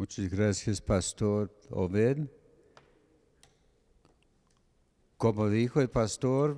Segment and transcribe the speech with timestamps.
[0.00, 2.26] Muchas gracias, Pastor Obed.
[5.18, 6.56] Como dijo el pastor,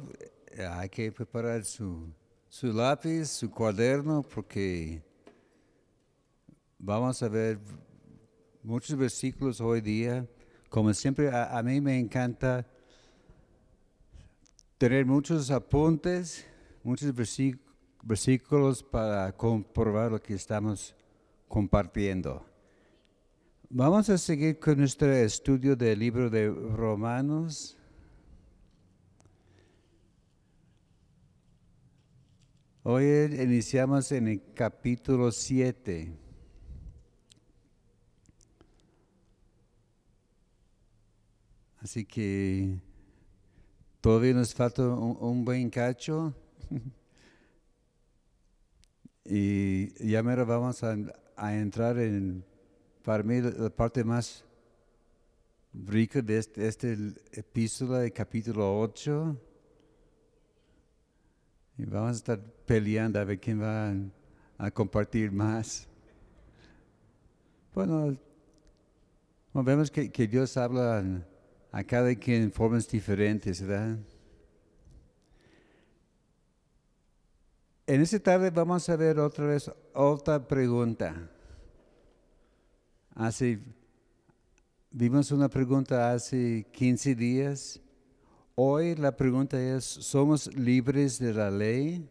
[0.70, 2.06] hay que preparar su,
[2.48, 5.02] su lápiz, su cuaderno, porque
[6.78, 7.58] vamos a ver
[8.62, 10.24] muchos versículos hoy día.
[10.68, 12.64] Como siempre, a, a mí me encanta
[14.78, 16.46] tener muchos apuntes,
[16.84, 17.12] muchos
[18.04, 20.94] versículos para comprobar lo que estamos
[21.48, 22.51] compartiendo.
[23.74, 27.74] Vamos a seguir con nuestro estudio del libro de Romanos.
[32.82, 36.12] Hoy iniciamos en el capítulo 7.
[41.78, 42.78] Así que
[44.02, 46.34] todavía nos falta un, buen cacho.
[49.24, 50.96] Y ya mero vamos a,
[51.36, 52.44] a, entrar en,
[53.02, 54.44] para mí, la parte más
[55.74, 56.96] rica de este, este
[57.32, 59.36] epístola, de capítulo 8.
[61.78, 63.92] Y vamos a estar peleando a ver quién va
[64.58, 65.88] a, compartir más.
[67.74, 68.16] Bueno,
[69.52, 71.02] vemos que, que Dios habla
[71.72, 73.98] a cada quien en formas diferentes, ¿verdad?
[77.86, 81.31] En esta tarde vamos a ver otra vez otra pregunta.
[83.14, 83.60] Hace,
[84.90, 87.80] vimos una pregunta hace 15 días.
[88.54, 92.08] Hoy la pregunta es, ¿somos libres de la ley?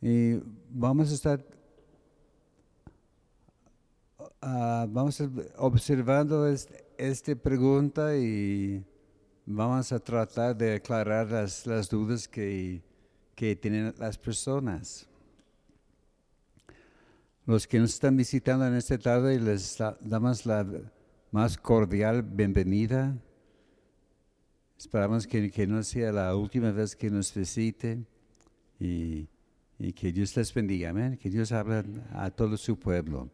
[0.00, 1.44] Y vamos a estar
[4.18, 5.22] uh, vamos
[5.56, 8.84] observando esta pregunta y
[9.44, 12.82] vamos a tratar de aclarar las, las dudas que
[13.36, 15.06] que tienen las personas.
[17.46, 20.66] Los que nos están visitando en esta tarde, les damos la
[21.30, 23.16] más cordial bienvenida.
[24.76, 28.04] Esperamos que, no sea la última vez que nos visite
[28.80, 29.28] y,
[29.94, 30.92] que Dios les bendiga.
[31.18, 33.30] Que Dios hable a todo su pueblo.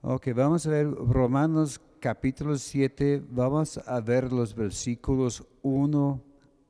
[0.00, 3.22] Ok, vamos a ver Romanos capítulo 7.
[3.28, 6.24] Vamos a ver los versículos 1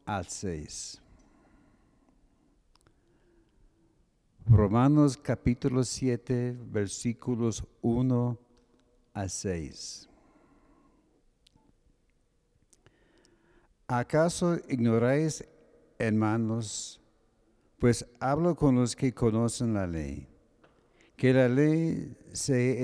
[0.06, 1.02] al 6.
[4.50, 8.38] Romanos capítulo 7, versículos 1
[9.12, 10.08] a 6.
[13.86, 15.44] ¿Acaso ignoráis,
[15.98, 16.98] hermanos,
[17.78, 20.26] pues hablo con los que conocen la ley,
[21.14, 22.82] que la ley se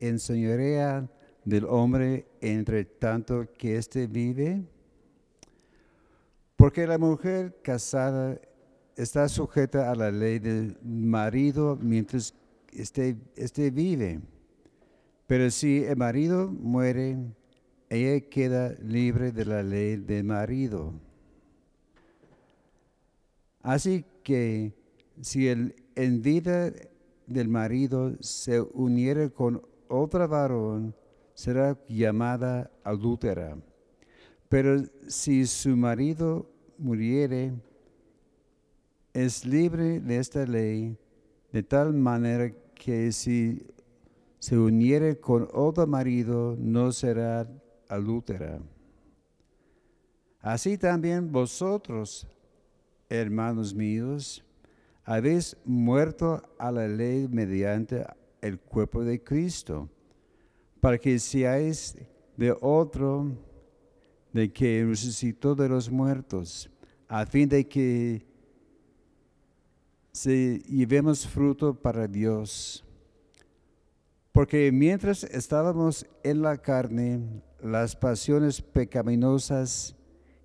[0.00, 1.10] enseñorea
[1.44, 4.64] del hombre entre tanto que éste vive?
[6.56, 8.40] Porque la mujer casada
[8.96, 12.34] está sujeta a la ley del marido mientras
[12.72, 14.20] esté, esté vive.
[15.26, 17.18] Pero si el marido muere,
[17.90, 20.94] ella queda libre de la ley del marido.
[23.62, 24.72] Así que
[25.20, 26.72] si el, en vida
[27.26, 30.94] del marido se uniere con otra varón,
[31.34, 33.58] será llamada adúltera.
[34.48, 36.48] Pero si su marido
[36.78, 37.52] muriere,
[39.16, 40.94] es libre de esta ley,
[41.50, 43.66] de tal manera que si
[44.38, 47.48] se uniere con otro marido, no será
[47.88, 48.60] adúltera.
[50.42, 52.26] Así también vosotros,
[53.08, 54.44] hermanos míos,
[55.02, 58.04] habéis muerto a la ley mediante
[58.42, 59.88] el cuerpo de Cristo,
[60.78, 61.96] para que seáis
[62.36, 63.32] de otro
[64.34, 66.70] de que resucitó de los muertos,
[67.08, 68.35] a fin de que
[70.16, 72.82] se llevemos fruto para Dios.
[74.32, 79.94] Porque mientras estábamos en la carne, las pasiones pecaminosas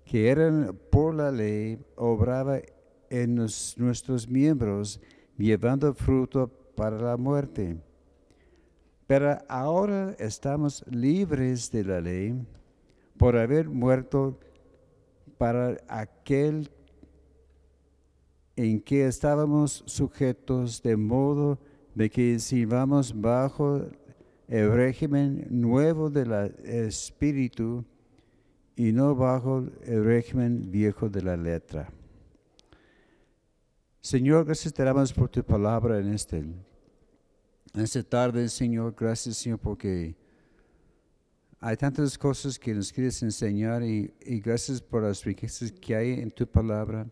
[0.04, 2.60] que eran por la ley obraban
[3.08, 5.00] en nuestros miembros,
[5.38, 7.78] llevando fruto para la muerte.
[9.06, 12.46] Pero ahora estamos libres de la ley
[13.16, 14.38] por haber muerto
[15.38, 16.70] para aquel
[18.62, 21.58] en que estábamos sujetos, de modo
[21.94, 23.82] de que si vamos bajo
[24.46, 26.32] el régimen nuevo del
[26.64, 27.84] espíritu
[28.76, 31.90] y no bajo el régimen viejo de la letra.
[34.00, 36.56] Señor, gracias te damos por tu palabra en, este, en
[37.74, 38.94] esta tarde, Señor.
[38.96, 40.14] Gracias, Señor, porque
[41.60, 46.30] hay tantas cosas que nos quieres enseñar y, gracias por las riquezas que hay en
[46.30, 47.08] tu palabra.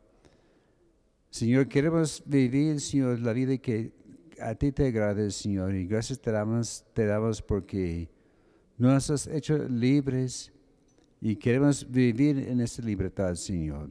[1.31, 3.93] Señor, queremos vivir, Señor, la vida que
[4.41, 8.11] a ti te agrade, Señor, y gracias te damos, te damos porque
[8.77, 10.53] nos has hecho libres
[11.21, 13.91] y queremos vivir en esta libertad, Señor.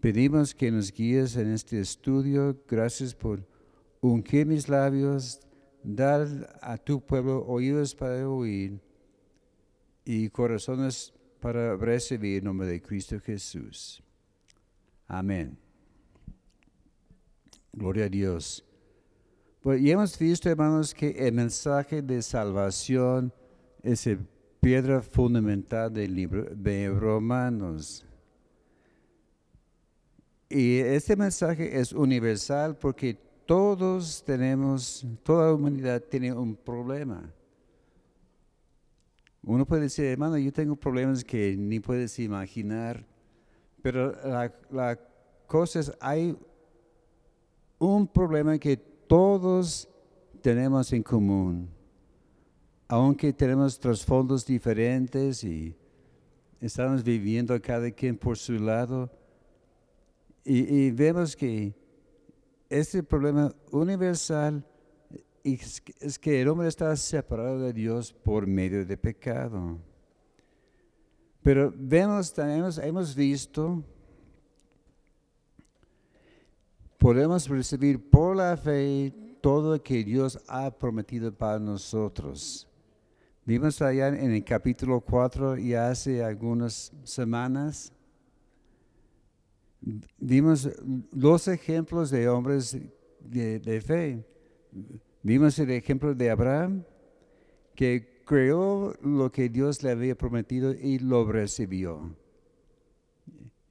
[0.00, 2.62] Pedimos que nos guíes en este estudio.
[2.68, 3.46] Gracias por
[4.00, 5.40] ungir mis labios,
[5.82, 8.80] dar a tu pueblo oídos para oír
[10.04, 14.02] y corazones para recibir en nombre de Cristo Jesús.
[15.06, 15.67] Amén.
[17.78, 18.64] Gloria a Dios.
[19.60, 23.32] Pues ya hemos visto, hermanos, que el mensaje de salvación
[23.82, 24.18] es la
[24.60, 28.04] piedra fundamental del libro de Romanos.
[30.48, 33.16] Y este mensaje es universal porque
[33.46, 37.32] todos tenemos, toda la humanidad tiene un problema.
[39.42, 43.06] Uno puede decir, hermano, yo tengo problemas que ni puedes imaginar,
[43.82, 44.98] pero la, la
[45.46, 46.36] cosa es, hay
[47.78, 49.88] un problema que todos
[50.42, 51.68] tenemos en común.
[52.88, 55.76] Aunque tenemos trasfondos diferentes y
[56.60, 59.10] estamos viviendo cada quien por su lado,
[60.50, 61.74] y, vemos que
[62.70, 64.64] este problema universal
[65.44, 69.78] es, que el hombre está separado de Dios por medio de pecado.
[71.42, 73.84] Pero vemos, también hemos visto
[76.98, 82.68] podemos recibir por la fe todo lo que Dios ha prometido para nosotros.
[83.44, 87.92] Vimos allá en el capítulo 4 y hace algunas semanas,
[90.18, 90.68] vimos
[91.12, 92.76] dos ejemplos de hombres
[93.20, 94.26] de, de fe.
[95.22, 96.84] Vimos el ejemplo de Abraham,
[97.74, 102.14] que creó lo que Dios le había prometido y lo recibió.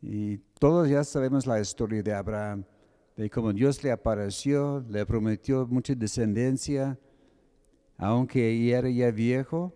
[0.02, 2.64] Y todos ya sabemos la historia de Abraham
[3.18, 7.00] de cómo Dios le apareció, le prometió mucha descendencia,
[7.98, 9.76] aunque era ya viejo.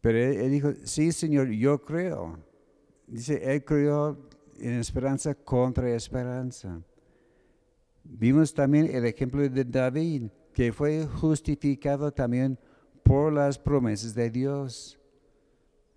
[0.00, 2.38] Pero él, dijo, sí, Señor, yo creo.
[3.08, 4.16] Dice, él creyó
[4.56, 6.80] en esperanza contra esperanza.
[8.04, 12.56] Vimos también el ejemplo de David, que fue justificado también
[13.02, 14.96] por las promesas de Dios.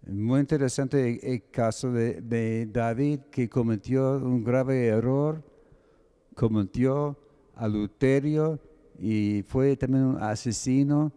[0.07, 5.48] Muy interesante el, caso de David, que cometió un grave error
[6.39, 7.17] cometió
[7.53, 8.61] adulterio
[8.97, 11.11] y fue también un asesino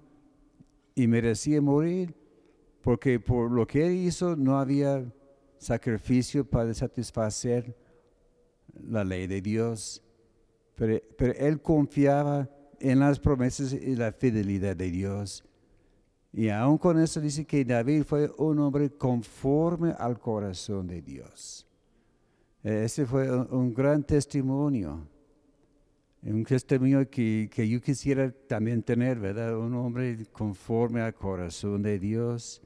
[0.96, 2.12] y merecía morir
[2.82, 5.04] porque por lo que él hizo no había
[5.58, 7.76] sacrificio para satisfacer
[8.74, 10.02] la ley de Dios.
[10.74, 11.00] Pero,
[11.38, 15.44] él confiaba en las promesas y la fidelidad de Dios.
[16.32, 21.64] Y aún con eso dice que David fue un hombre conforme al corazón de Dios.
[22.64, 25.11] Ese fue un gran testimonio
[26.22, 29.58] un testimonio que, que, yo quisiera también tener, ¿verdad?
[29.58, 32.62] Un hombre conforme al corazón de Dios.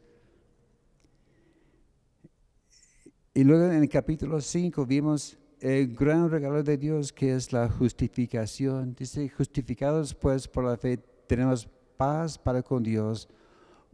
[3.32, 7.68] Y luego en el capítulo 5 vimos el gran regalo de Dios que es la
[7.68, 8.94] justificación.
[8.94, 11.66] Dice, justificados pues por la fe tenemos
[11.96, 13.28] paz para con Dios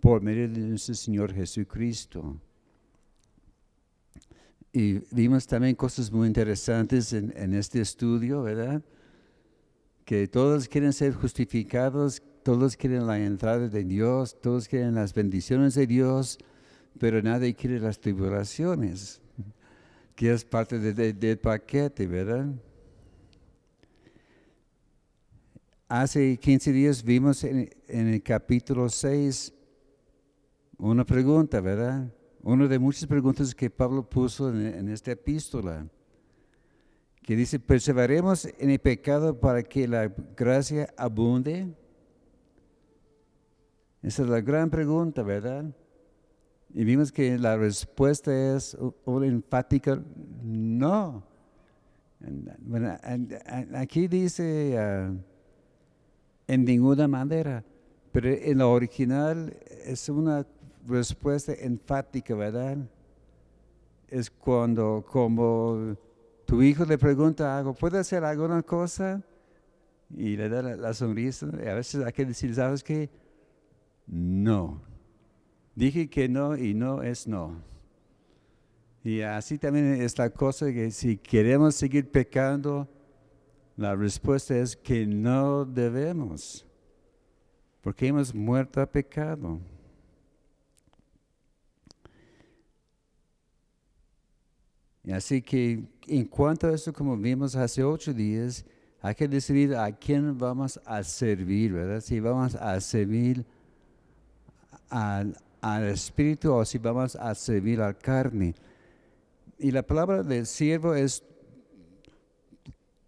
[0.01, 2.37] por medio de nuestro Señor Jesucristo.
[4.73, 8.83] Y vimos también cosas muy interesantes en, en este estudio, ¿verdad?
[10.05, 15.75] Que todos quieren ser justificados, todos quieren la entrada de Dios, todos quieren las bendiciones
[15.75, 16.39] de Dios,
[16.99, 19.21] pero nadie quiere las tribulaciones,
[20.15, 22.47] que es parte del paquete, ¿verdad?
[25.89, 29.53] Hace 15 días vimos en, el capítulo 6
[30.79, 32.11] una pregunta, ¿verdad?
[32.43, 35.87] Una de muchas preguntas que Pablo puso en, en esta epístola
[37.23, 41.73] que dice, perseveremos en el pecado para que la gracia abunde.
[44.03, 45.65] Esa es la gran pregunta, ¿verdad?
[46.75, 50.03] Y vimos que la respuesta es una enfática
[50.43, 51.23] no.
[52.59, 52.97] Bueno,
[53.75, 55.17] aquí dice uh,
[56.47, 57.65] en ninguna manera,
[58.11, 60.47] pero en la original es una
[60.87, 62.79] respuesta enfática, ¿verdad?
[64.09, 65.97] Es cuando como
[66.53, 69.23] tu hijo le pregunta algo, ¿puede hacer alguna cosa?
[70.15, 71.49] Y le da la, sonrisa.
[71.65, 73.09] Y a veces hay que decir, ¿sabes qué?
[74.07, 74.83] No.
[75.75, 77.57] Dije que no y no es no.
[79.03, 82.87] Y así también es la cosa que si queremos seguir pecando,
[83.75, 86.67] la respuesta es que no debemos,
[87.81, 89.59] porque hemos muerto a pecado.
[95.11, 98.65] Así que en cuanto a eso, como vimos hace ocho días,
[99.01, 102.01] hay que decidir a quién vamos a servir, ¿verdad?
[102.01, 103.45] Si vamos a servir
[104.89, 108.55] al, al espíritu o si vamos a servir al carne.
[109.59, 111.25] Y la palabra del siervo es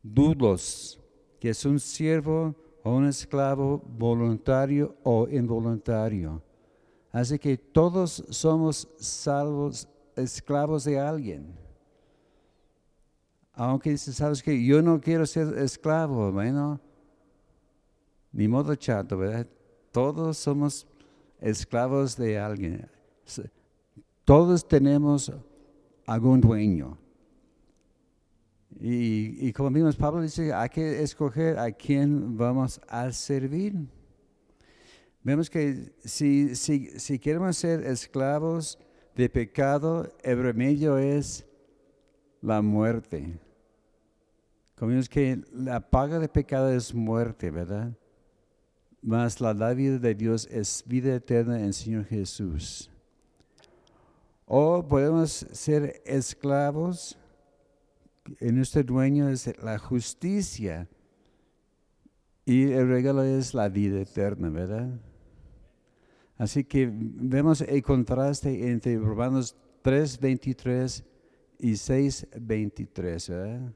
[0.02, 1.00] dudos,
[1.38, 6.42] que es un siervo o un esclavo voluntario o involuntario.
[7.12, 11.63] Así que todos somos salvos, esclavos de alguien.
[13.54, 16.80] Aunque dices, sabes que yo no quiero ser esclavo, bueno,
[18.32, 19.46] ni modo chato, ¿verdad?
[19.92, 20.86] Todos somos
[21.40, 22.88] esclavos de alguien.
[24.24, 25.32] Todos tenemos
[26.06, 26.98] algún dueño.
[28.80, 33.74] Y, como vimos, Pablo dice, hay que escoger a quién vamos a servir.
[35.22, 38.78] Vemos que si, si, si queremos ser esclavos
[39.14, 41.46] de pecado, el remedio es
[42.42, 43.38] la muerte.
[44.84, 47.96] Como que la paga de pecado es muerte, ¿verdad?
[49.00, 52.90] Mas la vida de Dios es vida eterna en Señor Jesús.
[54.44, 57.16] O podemos ser esclavos
[58.40, 60.86] en nuestro dueño es la justicia
[62.44, 65.00] y el regalo es la vida eterna, ¿verdad?
[66.36, 71.04] Así que vemos el contraste entre Romanos 3, 23
[71.60, 73.72] y 6, 23, ¿verdad?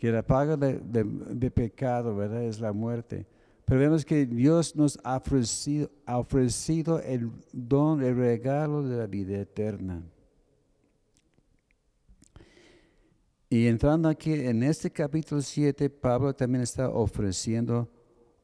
[0.00, 2.42] Que la paga de, pecado, ¿verdad?
[2.44, 3.26] Es la muerte.
[3.66, 9.06] Pero vemos que Dios nos ha ofrecido, ha ofrecido el don, el regalo de la
[9.06, 10.02] vida eterna.
[13.50, 17.88] Y entrando aquí en este capítulo 7, Pablo también está ofreciendo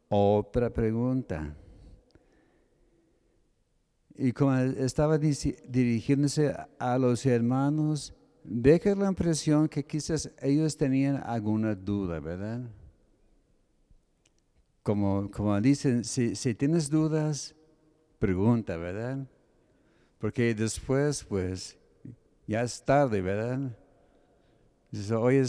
[0.08, 1.56] otra pregunta.
[4.14, 8.15] Y como estaba dirigiéndose a los hermanos,
[8.48, 12.62] deja la impresión que quizás ellos tenían alguna duda, ¿verdad?
[14.82, 17.54] Como, como dicen, si, si tienes dudas,
[18.18, 19.26] pregunta, ¿verdad?
[20.18, 21.76] Porque después, pues,
[22.46, 23.76] ya es tarde, ¿verdad?
[24.90, 25.44] Dices, oye,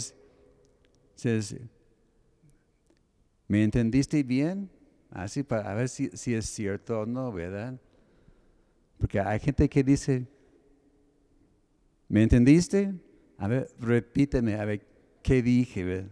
[3.46, 4.68] ¿me entendiste bien?
[5.10, 7.80] Así para ver si, si es cierto o no, ¿verdad?
[8.98, 10.26] Porque hay gente que dice,
[12.08, 12.94] ¿me entendiste?
[13.36, 14.86] A ver, repíteme, a ver,
[15.22, 16.06] ¿qué dije?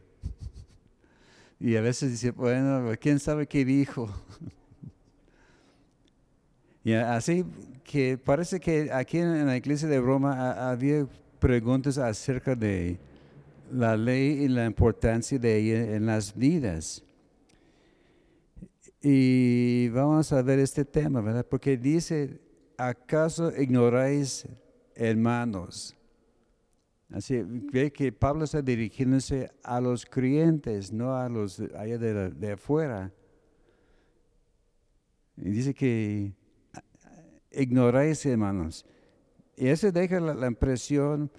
[1.59, 4.09] Y a veces dice, bueno, ¿quién sabe qué dijo?
[6.85, 7.45] y así
[7.83, 11.07] que parece que aquí en la iglesia de Roma había
[11.39, 12.99] preguntas acerca de
[13.73, 17.03] la ley y la importancia de ella en las vidas.
[19.03, 21.47] Y vamos a ver este tema, ¿verdad?
[21.49, 22.41] Porque dice,
[22.77, 24.47] ¿acaso ignoráis,
[24.97, 25.97] hermanos?
[27.13, 33.13] Así ve que Pablo está dirigiéndose a los creyentes, no a los allá de, afuera.
[35.37, 36.33] Y dice que
[37.53, 38.85] ignoráis, hermanos.
[39.57, 41.31] Y eso deja la impresión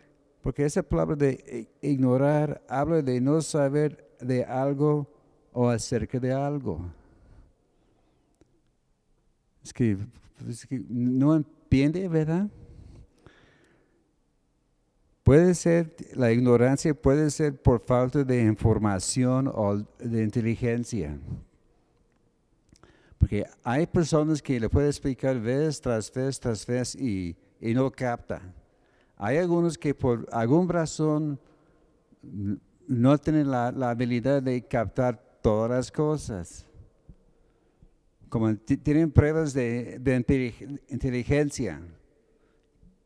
[0.41, 5.11] porque esa palabra de ignorar habla de no saber de algo
[5.51, 6.89] o acerca de algo.
[9.61, 9.97] Es que,
[10.87, 12.49] no entiende, ¿verdad?
[15.27, 21.19] Puede ser, la ignorancia puede ser por falta de información o de inteligencia.
[23.17, 27.91] Porque hay personas que le pueden explicar vez tras vez tras vez y, y no
[27.91, 28.41] capta.
[29.17, 31.37] Hay algunos que por alguna razón
[32.87, 36.65] no tienen la, habilidad de captar todas las cosas.
[38.29, 39.99] Como tienen pruebas de,
[40.87, 41.81] inteligencia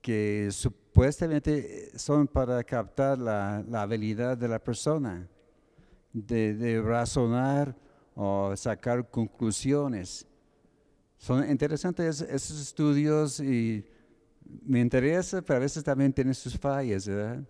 [0.04, 0.52] que
[0.92, 5.26] supuestamente son para captar la, habilidad de la persona,
[6.12, 7.74] de, razonar
[8.14, 10.28] o sacar conclusiones.
[11.18, 13.86] Son interesantes esos estudios y
[14.66, 17.42] me interesa, pero a veces también tiene sus fallas, ¿verdad?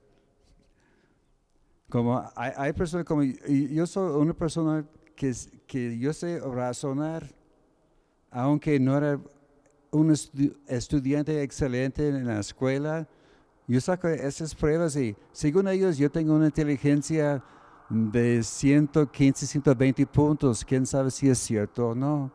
[1.89, 5.33] Como hay, personas como yo soy una persona que,
[5.65, 7.33] que yo sé razonar,
[8.29, 9.19] aunque no era
[9.89, 10.11] un
[10.67, 13.09] estudiante excelente en la escuela,
[13.67, 17.43] yo saco esas pruebas y según ellos yo tengo una inteligencia
[17.89, 20.63] de 115, 120 puntos.
[20.65, 22.31] ¿Quién sabe si es cierto o no?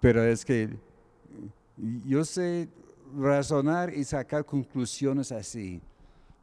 [0.00, 0.76] Pero es que
[2.04, 2.68] yo sé
[3.16, 5.80] razonar y sacar conclusiones así.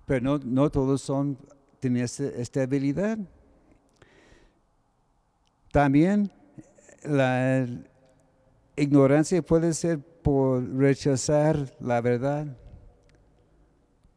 [0.06, 1.38] Pero no, no todos son,
[1.80, 3.18] tienen esta, habilidad.
[5.72, 6.32] También
[7.04, 7.68] la
[8.76, 12.58] ignorancia puede ser por rechazar la verdad.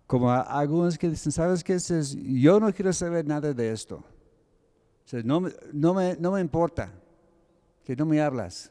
[0.06, 1.75] Como algunos que dicen, ¿sabes qué?
[1.75, 2.14] Es?
[2.14, 4.04] Yo no quiero saber nada de esto.
[5.25, 5.42] no,
[5.73, 6.92] no, me, no me importa
[7.84, 8.70] que no me hablas.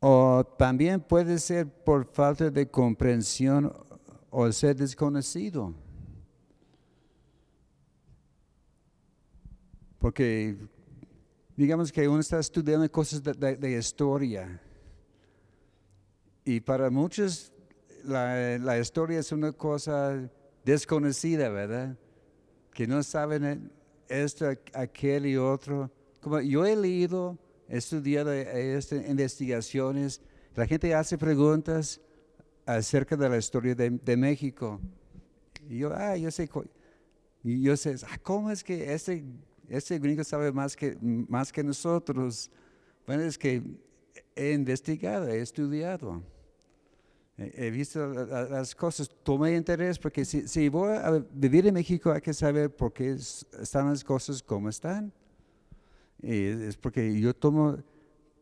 [0.00, 3.72] O también puede ser por falta de comprensión
[4.30, 5.74] o ser desconocido.
[9.98, 10.56] Porque
[11.56, 14.60] digamos que uno está estudiando cosas de, historia.
[16.46, 17.52] Y para muchos
[18.04, 20.30] la, historia es una cosa
[20.64, 21.98] desconocida, ¿verdad?
[22.72, 23.70] Que no saben
[24.08, 25.90] esto, aquel y otro.
[26.20, 27.36] Como yo he leído,
[27.68, 30.22] he estudiado estas investigaciones,
[30.54, 32.00] la gente hace preguntas
[32.64, 34.80] acerca de la historia de, México.
[35.68, 36.48] Y yo, ah, yo sé,
[37.42, 39.24] yo sé, ah, ¿cómo es que este
[39.68, 42.50] este gringo sabe más que, más que nosotros.
[43.06, 43.62] Bueno, es que
[44.34, 46.22] he investigado, he estudiado.
[47.38, 52.32] He visto las cosas, tomé interés porque si, voy a vivir en México hay que
[52.32, 55.12] saber por qué están las cosas como están.
[56.22, 57.76] Y es porque yo tomo,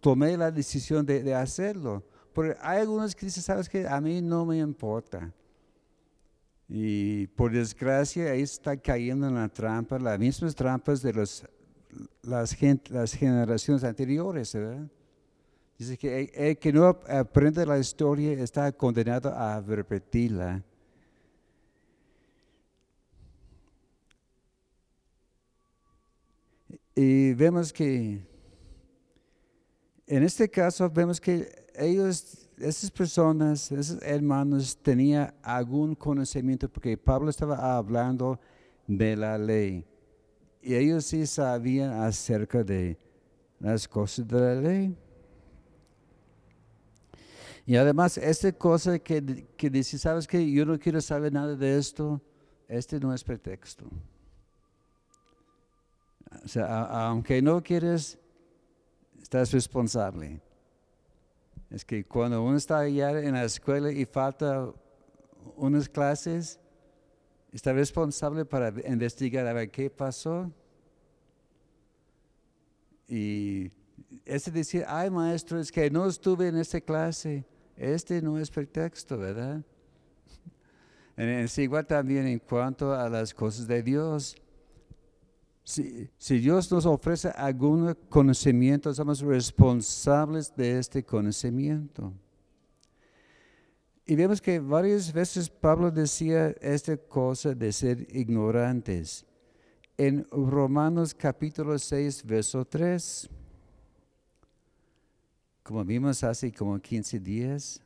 [0.01, 2.05] tomé la decisión de, hacerlo.
[2.33, 5.33] Porque hay algunos que dicen, sabes que a mí no me importa.
[6.69, 11.45] Y por desgracia ahí está cayendo en la trampa, las mismas trampas de los,
[12.23, 12.57] las,
[12.91, 14.57] las generaciones anteriores.
[15.79, 20.63] Dice que el, que no aprende la historia está condenado a repetirla.
[26.95, 28.25] Y vemos que
[30.07, 37.31] en este caso vemos que ellos esas personas, esos hermanos tenían algún conocimiento porque Pablo
[37.31, 38.39] estaba hablando
[38.87, 39.85] de la ley.
[40.63, 42.97] Y ellos sí sabían acerca de
[43.59, 44.97] las cosas de la ley.
[47.67, 51.79] Y además, esta cosa que, que dice, ¿sabes que Yo no quiero saber nada de
[51.79, 52.21] esto.
[52.69, 53.87] Este no es pretexto.
[56.45, 58.19] O sea, aunque no quieres,
[59.23, 60.41] estás responsable.
[61.71, 64.73] Es que cuando uno está allá en la escuela y falta
[65.57, 66.61] unas clases,
[67.53, 70.53] está responsable para investigar a ver qué pasó.
[73.09, 73.71] Y
[74.25, 77.45] ese decir, ay maestro, es que no estuve en esta clase,
[77.77, 79.63] este no es pretexto, ¿verdad?
[81.17, 84.37] Es igual también en cuanto a las cosas de Dios.
[85.63, 86.11] Si,
[86.41, 92.13] Dios nos ofrece algún conocimiento, somos responsables de este conocimiento.
[94.05, 99.25] Y vemos que varias veces Pablo decía esta cosa de ser ignorantes.
[99.97, 103.31] En Romanos capítulo 6, verso 3,
[105.65, 107.81] como vimos hace como 15 días,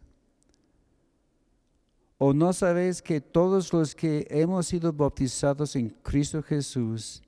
[2.18, 7.22] ¿o no sabéis que todos los que hemos sido bautizados en Cristo Jesús,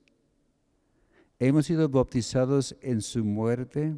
[1.38, 3.94] hemos sido bautizados en su muerte.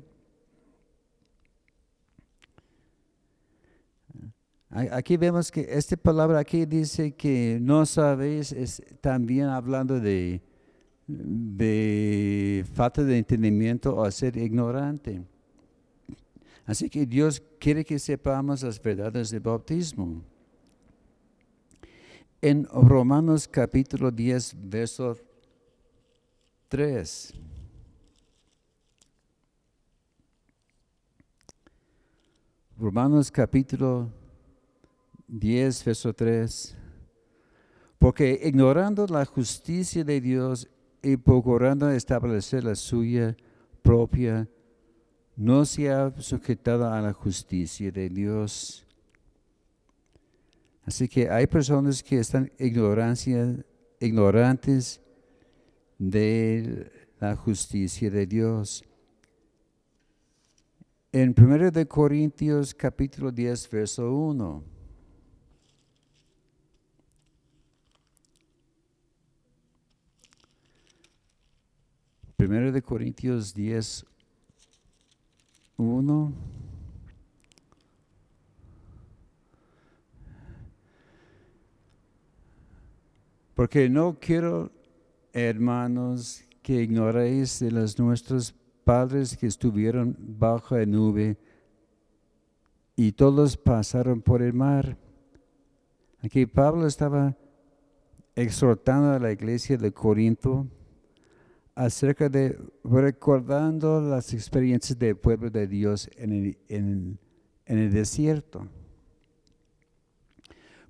[4.70, 10.42] Aquí vemos que esta palabra aquí dice que no sabéis, es también hablando de,
[11.06, 15.31] de falta de entendimiento o ser ignorante.
[16.64, 20.22] Así que Dios quiere que sepamos las verdades del bautismo.
[22.40, 25.16] En Romanos capítulo 10, verso
[26.68, 27.34] 3.
[32.78, 34.10] Romanos capítulo
[35.28, 36.76] 10, verso 3.
[37.98, 40.68] Porque ignorando la justicia de Dios
[41.02, 43.36] y procurando establecer la suya
[43.82, 44.48] propia,
[45.36, 48.86] no se ha sujetado a la justicia de Dios.
[50.84, 53.64] Así que hay personas que están ignorancia,
[54.00, 55.00] ignorantes
[55.98, 56.90] de
[57.20, 58.84] la justicia de Dios.
[61.12, 64.72] En 1 de Corintios capítulo 10 verso 1.
[72.42, 74.04] Primero de Corintios 10,
[75.76, 76.32] 1.
[83.62, 84.72] Porque no quiero
[85.32, 91.36] hermanos, que ignoréis de los nuestros padres que estuvieron bajo la nube
[92.96, 94.98] y todos pasaron por el mar.
[96.24, 97.36] Aquí Pablo estaba
[98.34, 100.66] exhortando a la iglesia de Corinto
[101.76, 108.66] acerca de recordando las experiencias del pueblo de Dios en el, desierto.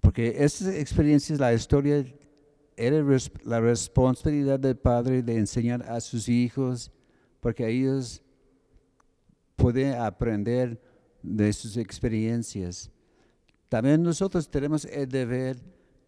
[0.00, 2.02] Porque estas experiencias, la historia,
[2.76, 3.04] era
[3.44, 6.90] la responsabilidad del padre de enseñar a sus hijos,
[7.40, 8.22] porque ellos
[9.56, 10.80] pueden aprender
[11.22, 12.90] de sus experiencias.
[13.68, 15.56] También nosotros tenemos el deber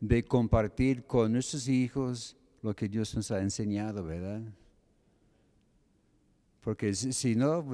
[0.00, 4.42] de compartir con nuestros hijos lo que Dios nos ha enseñado, ¿verdad?
[6.60, 7.64] Porque si, no,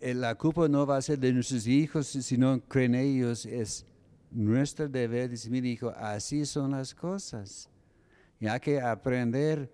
[0.00, 3.86] la culpa no va a ser de nuestros hijos, si no creen ellos, es
[4.30, 7.70] nuestro deber decir, mi hijo, así son las cosas.
[8.40, 9.70] Y hay que aprender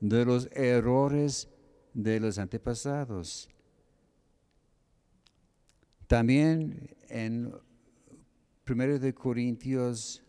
[0.00, 1.48] de los errores
[1.92, 3.48] de los antepasados.
[6.06, 7.52] También en
[8.68, 10.22] 1 de Corintios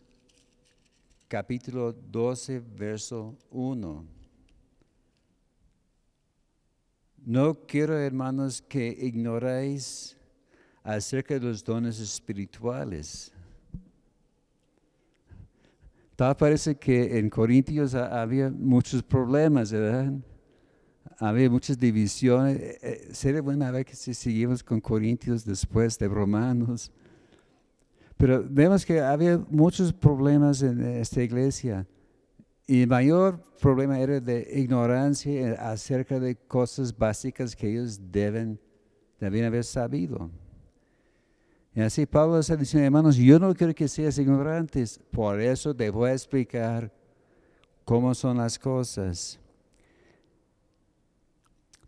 [1.28, 4.06] capítulo 12, verso 1.
[7.26, 10.16] No quiero, hermanos, que ignoréis
[10.82, 13.30] acerca de los dones espirituales.
[16.18, 20.12] Tal parece que en Corintios había muchos problemas, ¿verdad?
[21.16, 22.56] Había muchas divisiones.
[22.56, 26.90] Eh, eh, sería bueno ver que si seguimos con Corintios después de Romanos.
[28.16, 31.86] Pero vemos que había muchos problemas en esta iglesia.
[32.66, 38.58] Y el mayor problema era de ignorancia acerca de cosas básicas que ellos deben,
[39.20, 40.32] debían haber sabido.
[41.78, 45.90] Y así Pablo está diciendo, hermanos, yo no quiero que seas ignorantes, por eso te
[45.90, 46.92] voy a explicar
[47.84, 49.38] cómo son las cosas.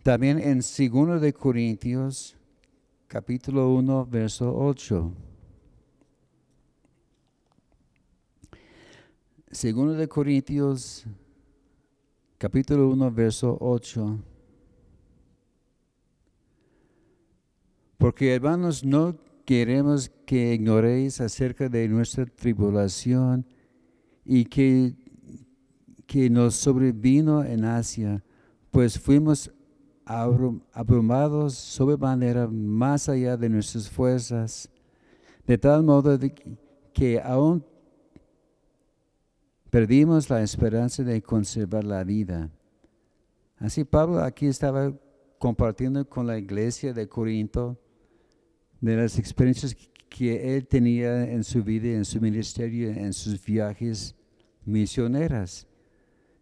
[0.05, 2.37] También en 2 de Corintios,
[3.09, 5.13] capítulo 1, verso 8.
[9.51, 11.05] Segundo de Corintios,
[12.39, 14.21] capítulo 1, verso 8.
[17.99, 19.19] Porque hermanos, no
[19.51, 23.45] queremos que ignoréis acerca de nuestra tribulación
[24.25, 24.95] y que,
[26.07, 28.23] que nos sobrevino en Asia,
[28.71, 29.51] pues fuimos
[30.05, 34.71] abrumados sobremanera más allá de nuestras fuerzas,
[35.45, 36.17] de tal modo
[36.93, 37.65] que aún
[39.69, 42.51] Perdimos la esperanza de conservar la vida.
[43.57, 44.93] Así Pablo aquí estaba
[45.41, 47.80] compartiendo con la iglesia de Corinto
[48.81, 49.77] de las experiencias
[50.09, 54.15] que él tenía en su vida, en su ministerio, en sus viajes
[54.65, 55.67] misioneras.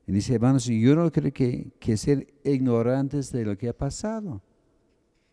[0.07, 4.43] Y dice, hermanos, yo no creo que, que ser ignorantes de lo que ha pasado.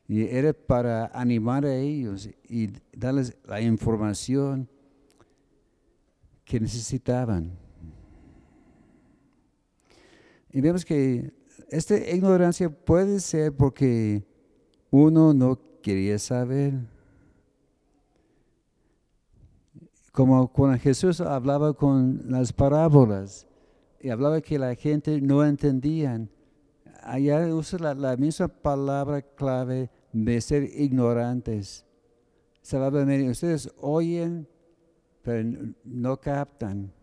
[0.08, 4.70] Y era para animar a ellos y darles la información
[6.44, 7.58] que necesitaban.
[10.52, 11.34] Y vemos que
[11.70, 14.24] esta ignorancia puede ser porque
[14.92, 16.74] uno no quería saber.
[20.16, 23.46] Como cuando Jesús hablaba con las parábolas
[24.00, 26.26] y hablaba que la gente no entendía.
[27.04, 31.86] Allá usa la, misma palabra clave de ser ignorantes.
[32.62, 34.48] Se habla de ustedes oyen,
[35.22, 36.94] pero no captan.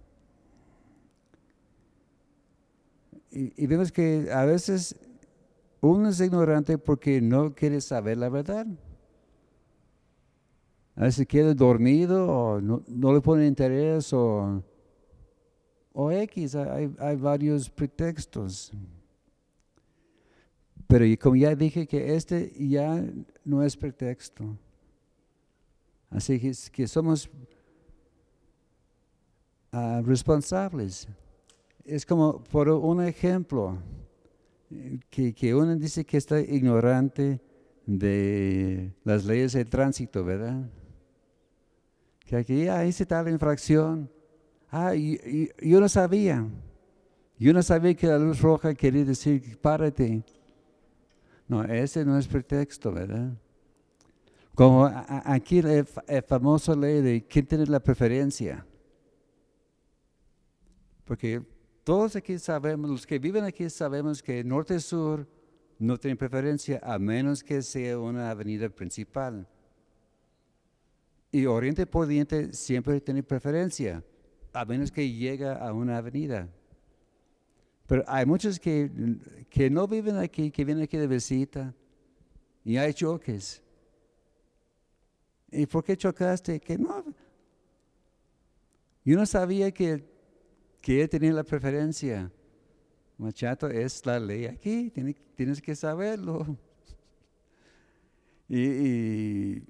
[3.31, 4.97] Y, vemos que a veces
[5.83, 8.67] uno es ignorante porque no quiere saber la verdad.
[10.95, 14.63] A veces queda dormido o no, le pone interés o,
[15.93, 18.73] o X, hay, hay, varios pretextos.
[20.87, 23.03] Pero como ya dije que este ya
[23.45, 24.59] no es pretexto.
[26.11, 27.31] Así que, que somos
[29.73, 31.09] uh, responsables
[31.85, 33.79] es como por un ejemplo,
[35.11, 37.41] que, uno dice que está ignorante
[37.87, 40.69] de las leyes de tránsito, ¿verdad?
[42.25, 44.11] Que aquí ah, hice tal infracción.
[44.71, 46.47] Ah, yo no sabía.
[47.39, 50.23] Yo no sabía que la luz roja quería decir párate.
[51.49, 53.33] No, ese no es pretexto, ¿verdad?
[54.55, 58.65] Como aquí el, el famoso ley de quién tiene la preferencia.
[61.05, 61.43] Porque
[61.85, 65.27] todos aquí sabemos, los que viven aquí sabemos que norte-sur
[65.79, 69.49] no tienen preferencia a menos que sea una avenida principal.
[71.33, 74.05] Y oriente-poniente siempre tiene preferencia,
[74.53, 76.49] a menos que llegue a una avenida.
[77.87, 78.89] Pero hay muchos que,
[79.51, 81.75] que no viven aquí, que vienen aquí de visita,
[82.65, 83.61] y hay choques.
[85.51, 86.61] ¿Y por qué chocaste?
[86.61, 87.05] Que no.
[89.05, 90.13] Yo no sabía que
[90.83, 92.31] que él tenía la preferencia.
[93.17, 94.93] Machato es la ley aquí,
[95.37, 96.59] tienes que saberlo.
[98.55, 99.63] Y,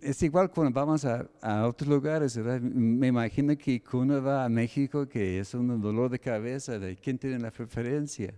[0.00, 1.28] es igual cuando vamos a,
[1.66, 6.78] otros lugares, Me imagino que uno va a México, que es un dolor de cabeza
[6.78, 8.32] de quién tiene la preferencia.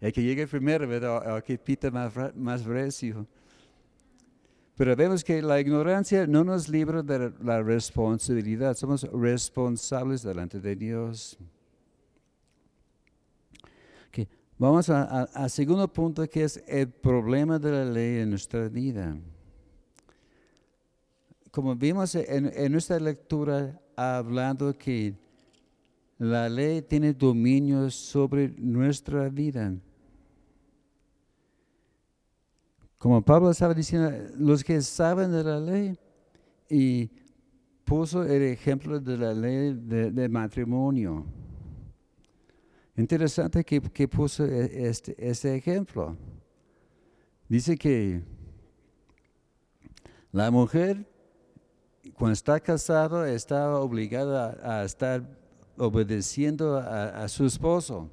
[0.00, 1.36] El que llegue primero, ¿verdad?
[1.36, 3.26] O que pita más, más recio.
[4.76, 8.76] Pero vemos que la ignorancia no nos libra de la responsabilidad.
[8.76, 11.38] Somos responsables delante de Dios.
[14.56, 19.16] Vamos al segundo punto que es el problema de la ley en nuestra vida.
[21.54, 25.14] Como vimos en, nuestra lectura, hablando que
[26.18, 29.72] la ley tiene dominio sobre nuestra vida.
[32.98, 35.96] Como Pablo estaba diciendo, los que saben de la ley
[36.68, 37.08] y
[37.84, 41.24] puso el ejemplo de la ley de, matrimonio.
[42.96, 46.16] Interesante que, puso e, este, este ejemplo.
[47.48, 48.22] Dice que
[50.32, 51.13] la mujer
[52.14, 55.22] cuando está casado está obligada a, estar
[55.76, 58.08] obedeciendo a, su esposo.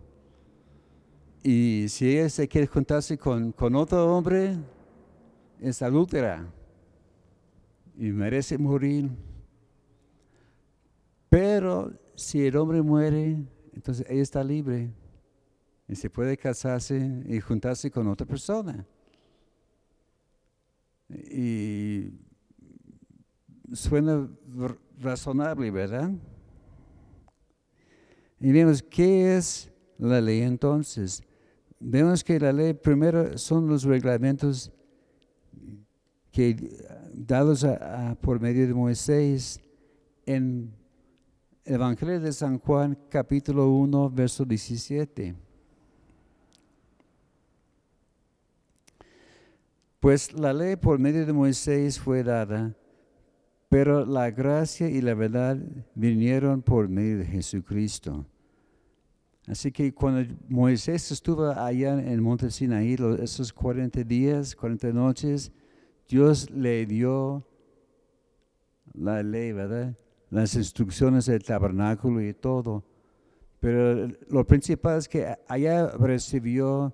[1.44, 4.58] Y si ella se quiere juntarse con, con otro hombre,
[5.60, 6.46] es adúltera
[7.98, 9.10] y merece morir.
[11.30, 13.38] Pero si el hombre muere,
[13.74, 14.92] entonces ella está libre
[15.88, 18.86] y se puede casarse y juntarse con otra persona.
[21.10, 22.31] Y
[23.74, 24.30] suena
[25.00, 26.12] razonable, ¿verdad?
[28.40, 31.24] Y vemos qué es la ley entonces.
[31.80, 34.72] Vemos que la ley primero son los reglamentos
[36.32, 36.56] que
[37.14, 37.66] dados
[38.22, 39.60] por medio de Moisés
[40.26, 40.74] en
[41.66, 45.36] el Evangelio de San Juan capítulo 1 verso 17.
[50.00, 52.76] Pues la ley por medio de Moisés fue dada,
[53.72, 55.58] pero la gracia y la verdad
[55.96, 58.26] vinieron por medio de Jesucristo.
[59.48, 65.54] Así que cuando Moisés estuvo allá en el monte Sinaí, esos 40 días, 40 noches,
[66.06, 67.48] Dios le dio
[68.94, 69.96] la ley, ¿verdad?
[70.30, 72.84] Las instrucciones del tabernáculo y todo.
[73.62, 76.94] Pero lo principal es que allá recibió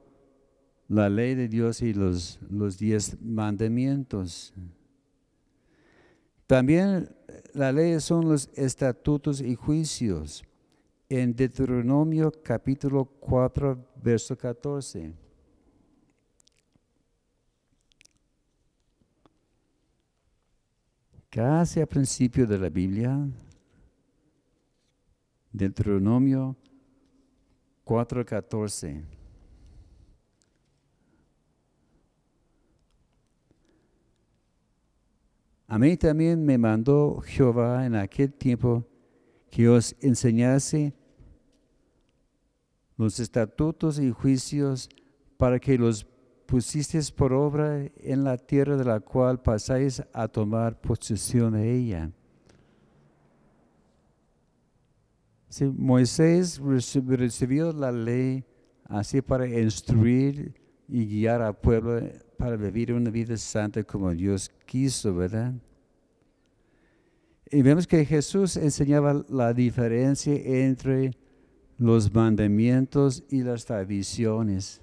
[0.87, 4.53] la ley de Dios y los, los diez mandamientos.
[6.47, 7.15] También
[7.53, 10.43] la ley son los estatutos y juicios.
[11.09, 15.13] En Deuteronomio capítulo 4, verso 14.
[21.37, 23.15] casi al principio de la Biblia,
[25.51, 26.55] Deuteronomio
[27.85, 29.16] 4:14.
[35.67, 38.87] A mí también me mandó Jehová en aquel tiempo
[39.49, 40.93] que os enseñase
[42.95, 44.89] los estatutos y juicios
[45.37, 46.07] para que los
[46.45, 52.11] pusisteis por obra en la tierra de la cual pasáis a tomar posesión de ella.
[55.75, 58.45] Moisés recibió la ley
[58.85, 60.53] así para instruir
[60.87, 62.01] y guiar al pueblo
[62.37, 65.53] para vivir una vida santa como Dios quiso, ¿verdad?
[67.49, 71.11] Y vemos que Jesús enseñaba la diferencia entre
[71.77, 74.81] los mandamientos y las tradiciones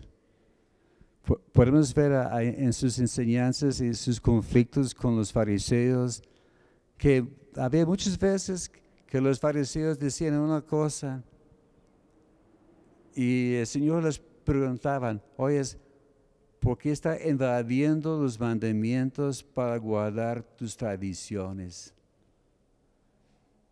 [1.53, 2.13] podemos ver
[2.43, 6.23] en sus enseñanzas y sus conflictos con los fariseos
[6.99, 8.71] que había muchas veces
[9.07, 11.23] que los fariseos decían una cosa
[13.15, 15.63] y el Señor les preguntaban, oye,
[16.65, 21.95] ¿por qué está invadiendo los mandamientos para guardar tus tradiciones?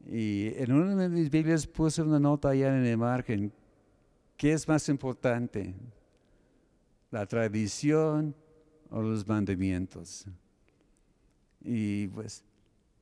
[0.07, 3.53] Y en una de mis Biblias puse una nota allá en el margen,
[4.37, 5.75] ¿qué es más importante?
[7.13, 8.35] la tradición
[8.91, 10.25] o los mandamientos.
[11.61, 12.43] Y pues,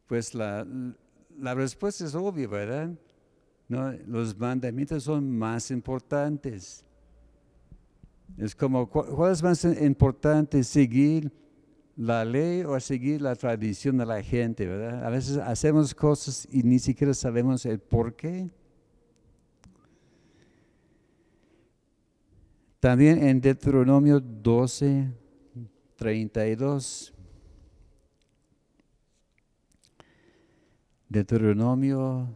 [0.07, 0.67] pues la,
[1.55, 2.91] respuesta es obvia, ¿verdad?
[3.69, 6.85] No, los mandamientos son más importantes.
[8.37, 10.65] Es como, ¿cuál es más importante?
[10.65, 11.33] ¿Seguir
[11.97, 15.05] la ley o seguir la tradición de la gente, verdad?
[15.05, 18.51] A veces hacemos cosas y ni siquiera sabemos el por qué.
[22.81, 25.13] También en Deuteronomio 12,
[25.97, 27.13] 32.
[31.07, 32.35] Deuteronomio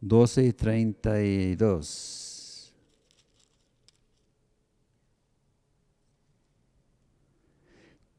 [0.00, 2.31] 12, 32.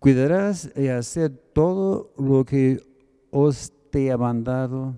[0.04, 2.84] Cuidarás de hacer todo lo que
[3.32, 4.94] os te ha mandado,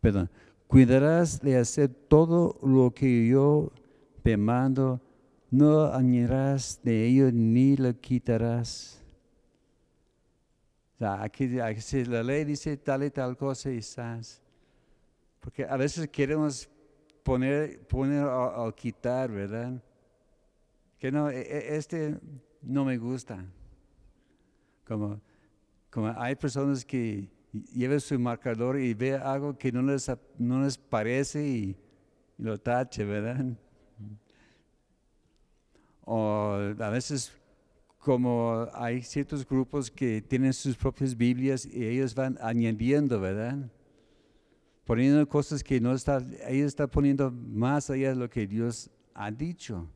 [0.00, 0.30] perdón,
[0.68, 3.72] cuidarás de hacer todo lo que yo
[4.22, 5.00] te mando,
[5.50, 9.02] no añadirás de ello ni lo quitarás.
[11.00, 14.40] Aquí, aquí la ley dice tal y tal cosa y estás.
[15.40, 16.70] Porque a veces queremos
[17.24, 18.28] poner, poner
[18.76, 19.82] quitar, ¿verdad?
[21.00, 22.16] Que no, e, e, este
[22.62, 23.44] no me gusta.
[25.90, 27.28] Como, hay personas que
[27.72, 31.76] llevan su marcador y ve algo que no les, no les parece y,
[32.42, 33.56] lo tache, ¿verdad?
[36.04, 37.32] O a veces
[37.98, 43.70] como hay ciertos grupos que tienen sus propias Biblias y ellos van añadiendo, ¿verdad?
[44.84, 49.30] Poniendo cosas que no está, ellos están poniendo más allá de lo que Dios ha
[49.30, 49.88] dicho.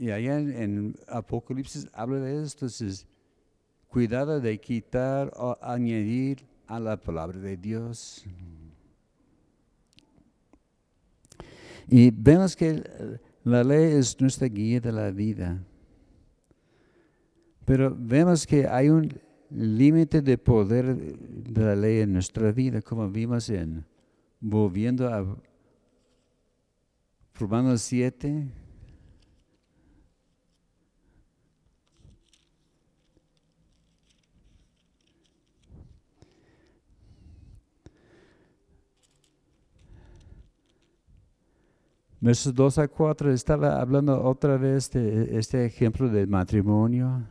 [0.00, 3.06] Y allá en, Apocalipsis habla de esto, entonces,
[3.86, 8.24] cuidado de quitar o añadir a la palabra de Dios.
[11.86, 12.82] Y vemos que
[13.44, 15.62] la ley es nuestra guía de la vida.
[17.66, 19.12] Pero vemos que hay un
[19.50, 23.84] límite de poder de la ley en nuestra vida, como vimos en
[24.40, 25.36] volviendo a
[27.34, 28.59] Romanos 7.
[42.22, 47.26] Versos 2 a 4 estaba hablando otra vez de este ejemplo del matrimonio.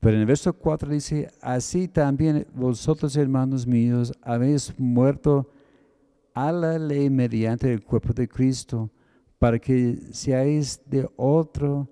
[0.00, 5.50] Pero en el verso 4 dice, así también vosotros, hermanos míos, habéis muerto
[6.32, 8.90] a la ley mediante el cuerpo de Cristo,
[9.38, 11.86] para que seáis de otro,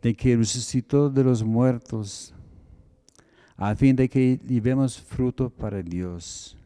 [0.00, 2.32] de que resucitó de los muertos,
[3.56, 6.56] a fin de que llevemos fruto para Dios.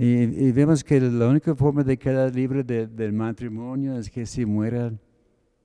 [0.00, 4.92] Y, vemos que la única forma de quedar libre del matrimonio es que se muera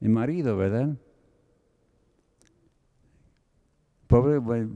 [0.02, 0.98] el marido, ¿verdad?
[4.08, 4.68] Pobre,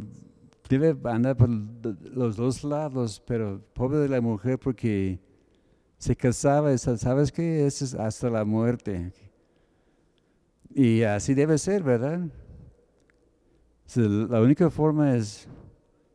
[0.69, 5.19] debe andar por los dos lados, pero pobre de la mujer porque
[5.97, 7.65] se casaba, ¿sabes qué?
[7.65, 9.11] Eso es hasta la muerte.
[10.69, 12.29] Y así debe ser, ¿verdad?
[13.95, 15.47] la única forma es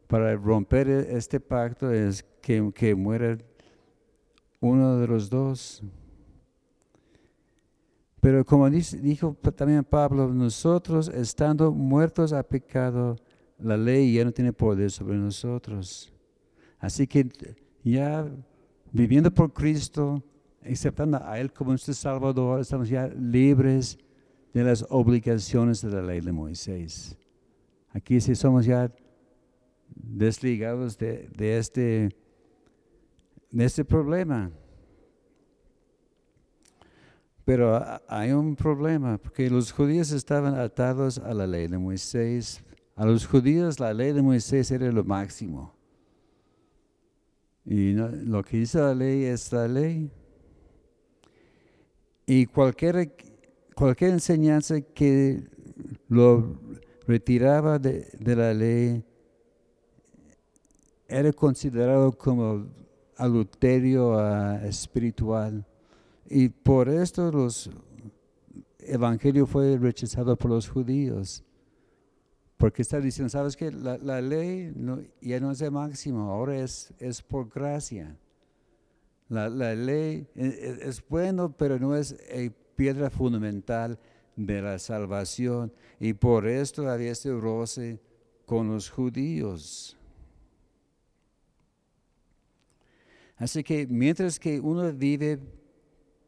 [0.07, 3.39] para romper e, este pacto es que, que muera
[4.61, 5.83] uno de los dos.
[8.21, 13.17] Pero como dijo también Pablo, nosotros estando muertos a pecado,
[13.59, 16.13] la ley ya no tiene poder sobre nosotros.
[16.79, 17.29] Así que
[17.83, 18.29] ya
[18.93, 20.23] viviendo por Cristo,
[20.65, 23.99] aceptando a Él como nuestro Salvador, estamos ya libres
[24.53, 27.17] de las obligaciones de la ley de Moisés.
[27.91, 28.93] Aquí sí somos ya
[29.95, 31.29] desligados de,
[31.59, 32.11] este,
[33.53, 34.51] de este problema.
[37.45, 42.63] Pero hay un problema, porque los judíos estaban atados a la ley de Moisés.
[42.97, 45.75] A los judíos la ley de Moisés era lo máximo.
[47.65, 50.11] Y lo que dice la ley es la ley.
[52.27, 53.15] Y cualquier,
[53.75, 55.45] cualquier enseñanza que
[56.09, 56.59] lo
[57.07, 59.05] retiraba de, de la ley
[61.09, 62.67] era considerado como
[63.17, 65.65] adulterio uh, espiritual.
[66.29, 67.71] Y por esto los
[68.79, 71.45] evangelio fue rechazado por los judíos.
[72.57, 73.73] Porque está diciendo, ¿sabes qué?
[73.73, 74.73] La, ley
[75.21, 78.17] ya no es el máximo, ahora es, es por gracia.
[79.29, 82.15] La, ley es, e, es, bueno, pero no es
[82.77, 83.99] piedra fundamental
[84.37, 85.73] de la salvación.
[85.99, 88.01] Y por esto había este roce
[88.47, 89.97] con los judíos.
[93.43, 95.37] Así que mientras que uno vive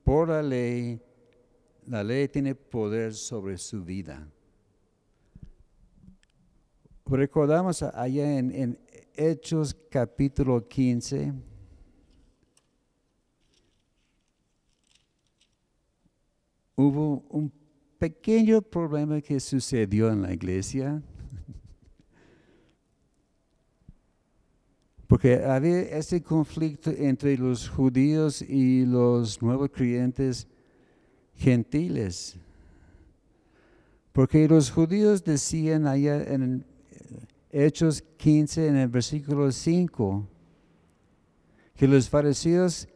[0.03, 1.01] por la ley,
[1.87, 4.29] la ley tiene poder sobre su vida.
[7.07, 8.77] Recordamos allá en,
[9.15, 11.33] Hechos capítulo 15.
[16.75, 17.53] Hubo un
[17.97, 21.01] pequeño problema que sucedió en la iglesia.
[25.15, 30.49] Porque había ese conflicto entre los judíos y los nuevos creyentes
[31.37, 32.35] gentiles.
[34.13, 36.65] Porque los judíos decían allá en
[37.53, 40.27] Hechos 15, en el versículo 5,
[41.77, 42.89] que los fariseos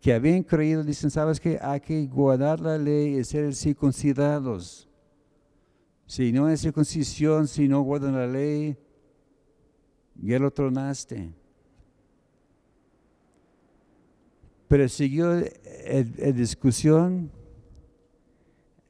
[0.00, 1.58] que habían creído dicen, ¿sabes qué?
[1.60, 4.88] Hay que guardar la ley y ser circuncidados.
[6.06, 8.74] Si no hay circuncisión, si no guardan la ley,
[10.14, 11.41] ya lo tronaste.
[14.72, 17.30] Pero siguió la discusión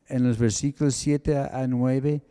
[0.06, 2.22] en los versículos 7 a 9.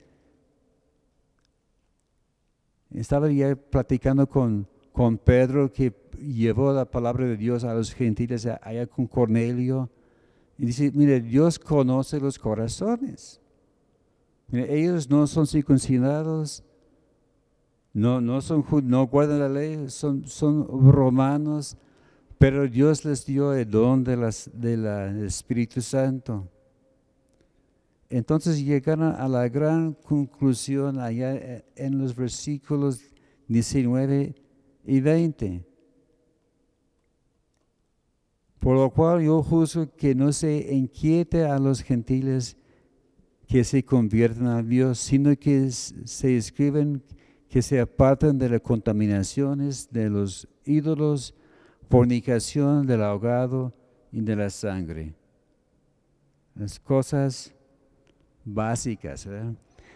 [2.92, 8.46] Estaba ya platicando con, con Pedro que llevó la palabra de Dios a los gentiles
[8.46, 9.90] allá con Cornelio.
[10.58, 13.42] Y dice, mire, Dios conoce los corazones.
[14.54, 16.64] ellos no son circuncidados,
[17.92, 21.76] no, no, son, no guardan la ley, son, son romanos,
[22.42, 24.84] pero Dios les dio el don de las, del
[25.24, 26.50] Espíritu Santo.
[28.10, 33.00] Entonces llegaron a la gran conclusión allá en los versículos
[33.48, 34.34] 19
[34.86, 35.64] y 20.
[38.58, 42.58] Por lo cual yo juzgo que no se inquiete a los gentiles
[43.48, 47.04] que se conviertan a Dios, sino que se escriben
[47.48, 51.36] que se aparten de las contaminaciones de los ídolos,
[51.92, 53.74] fornicación del ahogado
[54.14, 55.14] y de la sangre.
[56.56, 57.54] Las cosas
[58.46, 59.28] básicas.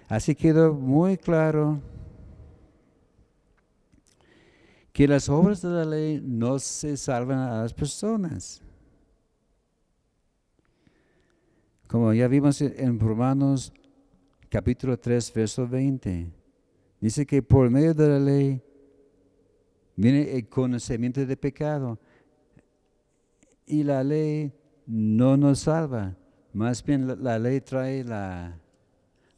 [0.10, 1.80] Así quedó muy claro
[4.91, 8.62] que las obras de la ley no se salvan a las personas.
[11.88, 13.72] Como ya vimos en Romanos
[14.50, 16.30] capítulo 3, verso 20.
[17.00, 18.64] Dice que por medio de la ley
[19.96, 22.00] viene el conocimiento de pecado.
[23.66, 24.52] Y la ley
[24.86, 26.16] no nos salva.
[26.54, 28.58] Más bien la, ley trae la,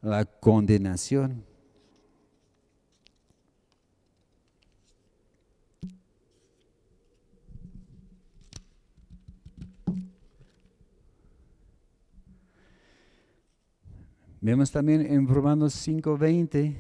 [0.02, 1.44] la condenación.
[14.40, 16.76] Vemos también en Romanos 5:20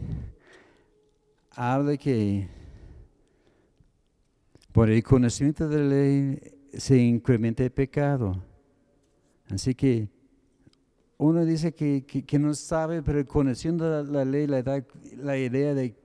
[1.51, 2.47] habla que
[4.77, 6.39] por el conocimiento de la ley
[6.71, 8.43] se incrementa el pecado.
[9.49, 10.07] Así que
[11.17, 15.95] uno dice que, no sabe, pero conociendo la, la, ley le da la idea de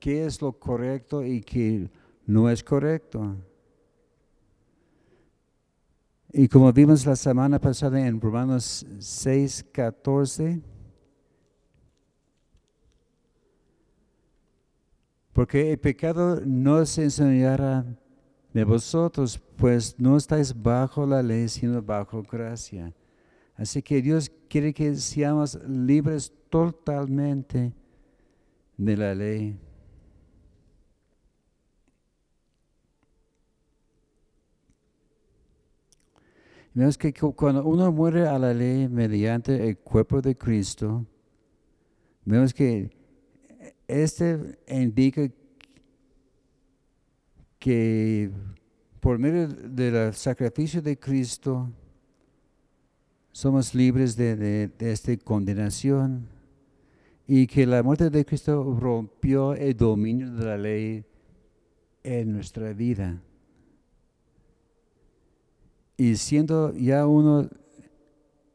[0.00, 1.88] qué es lo correcto y qué
[2.26, 3.36] no es correcto.
[6.32, 10.60] Y como vimos la semana pasada en Romanos 6, 14,
[15.38, 17.86] Porque el pecado no se enseñará
[18.52, 22.92] de vosotros, pues no estáis bajo la ley, sino bajo gracia.
[23.54, 27.72] Así que Dios quiere que seamos libres totalmente
[28.76, 29.58] de la ley.
[36.72, 41.04] Vemos que cuando uno muere a la ley mediante el cuerpo de Cristo,
[42.24, 42.96] vemos que
[43.88, 45.28] este indica
[47.58, 48.30] que
[49.00, 51.70] por medio del sacrificio de Cristo
[53.32, 56.26] somos libres de, esta condenación
[57.26, 61.04] y que la muerte de Cristo rompió el dominio de la ley
[62.02, 63.20] en nuestra vida.
[65.96, 67.48] Y siendo ya uno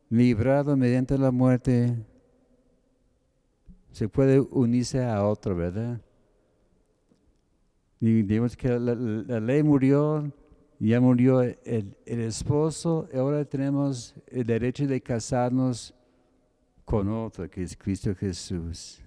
[0.09, 1.95] librado mediante la muerte,
[3.91, 6.01] se puede unirse a otro, ¿verdad?
[8.03, 10.29] Digamos que la, ley murió,
[10.77, 15.93] ya murió el, esposo, y ahora tenemos el derecho de casarnos
[16.83, 19.01] con otro, que es Cristo Jesús.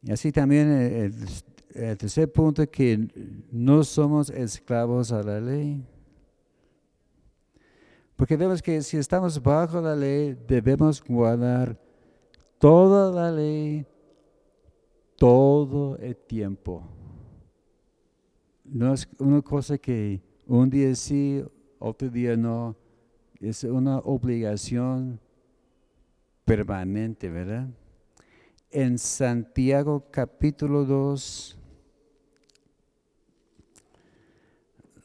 [0.00, 1.14] Y así también el,
[1.74, 3.08] el tercer punto, que
[3.50, 5.84] no somos esclavos a la ley.
[8.14, 11.76] Porque vemos que si estamos bajo la ley, debemos guardar
[12.60, 13.84] toda la ley
[15.18, 16.82] todo el tiempo.
[18.64, 21.44] No es una cosa que un día sí,
[21.78, 22.76] otro día no.
[23.40, 25.20] Es una obligación
[26.44, 27.68] permanente, ¿verdad?
[28.70, 31.58] En Santiago capítulo 2,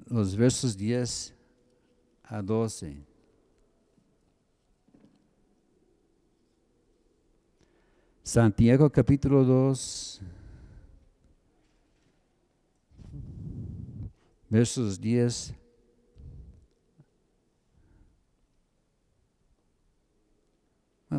[0.08, 1.34] los versos 10
[2.24, 3.13] a 12.
[8.24, 10.22] Santiago capítulo 2,
[14.50, 15.56] versos 10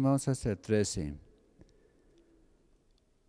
[0.00, 1.14] Vamos a hacer 13.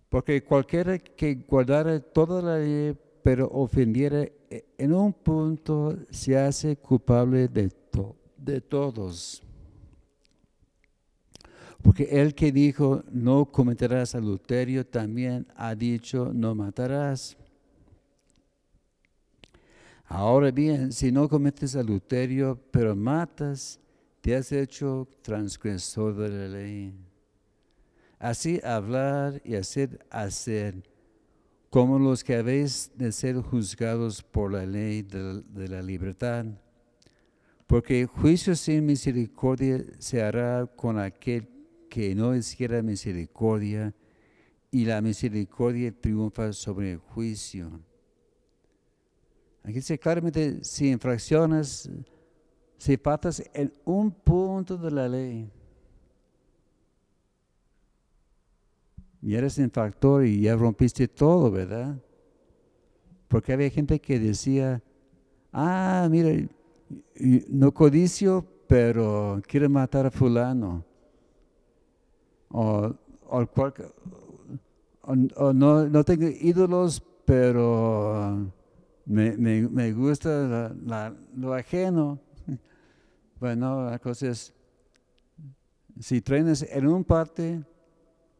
[0.10, 6.76] Porque cualquiera que guardara toda la ley, pero ofendiera e, en un punto, se hace
[6.76, 7.72] culpable de,
[8.38, 9.45] de todos.
[11.86, 17.38] Porque el que dijo, no cometerás adulterio, también ha dicho, no matarás.
[20.06, 23.80] Ahora bien, si no cometes adulterio, pero matas,
[24.20, 26.96] te has hecho transgresor de la ley.
[28.18, 30.82] Así hablar y hacer hacer,
[31.70, 36.48] como los que habéis de ser juzgados por la ley de, la libertad.
[37.68, 41.55] Porque juicio sin misericordia se hará con aquel
[41.96, 43.94] que no hiciera misericordia,
[44.70, 47.72] y la misericordia triunfa sobre el juicio.
[49.64, 51.90] Aquí dice claramente, si infracciones,
[52.78, 55.50] si faltas en un punto de la ley,
[59.22, 61.98] y eres infractor y ya rompiste todo, ¿verdad?
[63.30, 64.84] Porque había gente que decía,
[65.54, 66.46] ah, mira,
[67.48, 70.85] no codicio, pero quiere matar a fulano.
[72.58, 72.96] O,
[75.54, 78.50] no, no tengo ídolos, pero
[79.06, 80.74] me, gusta
[81.36, 82.20] lo ajeno.
[83.38, 84.54] Bueno, la cosa es,
[86.00, 87.62] si trenes en un parte,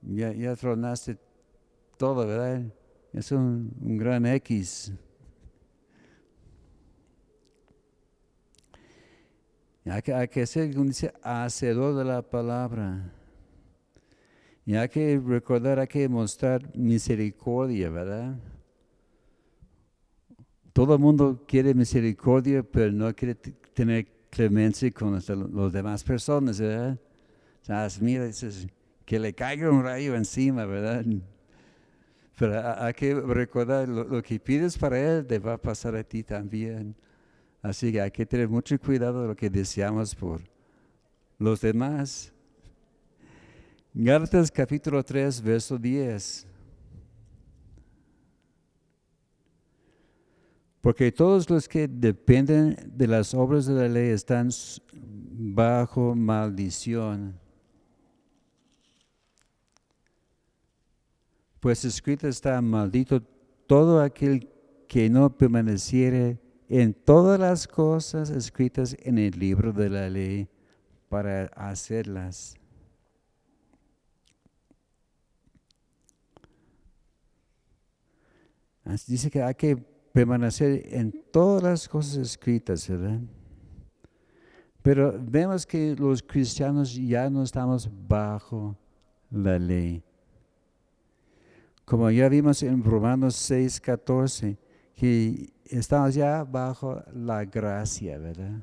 [0.02, 1.18] ya, ya tronaste
[1.98, 2.64] todo, ¿verdad?
[3.12, 4.94] Es un, gran X.
[9.84, 13.15] Hay que, hay que ser, como dice, hacedor de la palabra.
[14.66, 18.36] Y hay que recordar, hay que mostrar misericordia, ¿verdad?
[20.74, 27.00] Todo el mundo quiere misericordia, pero no quiere tener clemencia con las demás personas, ¿verdad?
[27.70, 28.30] O mira,
[29.06, 31.06] que le caiga un rayo encima, ¿verdad?
[32.38, 36.24] Pero hay que recordar, lo, que pides para Él te va a pasar a ti
[36.24, 36.96] también.
[37.62, 40.42] Así que hay que tener mucho cuidado de lo que deseamos por
[41.40, 42.35] los demás.
[43.98, 46.46] Gálatas capítulo 3, verso 10.
[50.82, 54.50] Porque todos los que dependen de las obras de la ley están
[54.92, 57.40] bajo maldición.
[61.62, 63.22] Pues escrito está, maldito
[63.66, 64.50] todo aquel
[64.90, 66.38] que no permaneciere
[66.68, 70.50] en todas las cosas escritas en el libro de la ley
[71.08, 72.58] para hacerlas.
[79.08, 83.20] Dice que hay que permanecer en todas las cosas escritas, ¿verdad?
[84.82, 88.78] Pero vemos que los cristianos ya no estamos bajo
[89.32, 90.04] la ley.
[91.84, 94.58] Como ya vimos en Romanos 6, 14,
[94.96, 98.62] que estamos ya bajo la gracia, ¿verdad?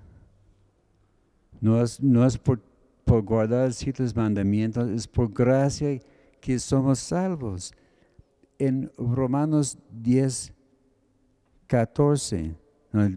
[1.61, 2.61] No es, no es por,
[3.05, 6.01] por guardar ciertos mandamientos, es por gracia
[6.41, 7.73] que somos salvos.
[8.65, 10.53] En Romanos 10,
[11.67, 12.55] 14,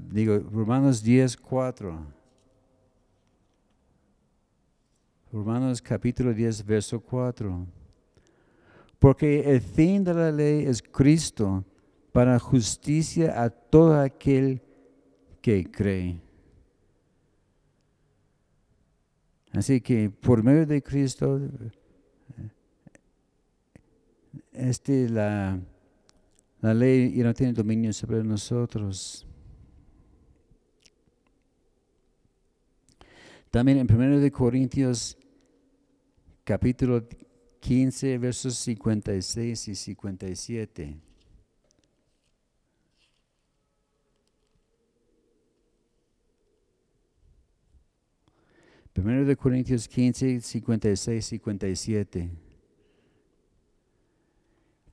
[0.09, 2.07] digo Romanos 10, 4.
[5.31, 7.67] Romanos capítulo 10, verso 4.
[8.97, 11.63] Porque el fin de la ley es Cristo
[12.11, 14.63] para justicia a todo aquel
[15.43, 16.19] que cree.
[19.53, 21.39] Así que por medio de Cristo,
[24.57, 25.59] este la
[26.61, 29.27] la ley ya no tiene dominio sobre nosotros.
[33.51, 35.17] También en 1 de Corintios
[36.43, 37.07] capítulo
[37.59, 40.99] 15 versos 56 y 57.
[48.95, 52.44] Primero de Corintios 15, 56, 57.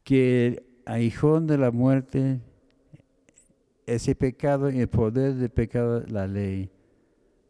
[0.05, 2.41] Que aguijón de la muerte,
[3.87, 6.71] ese pecado y el poder del pecado, la ley.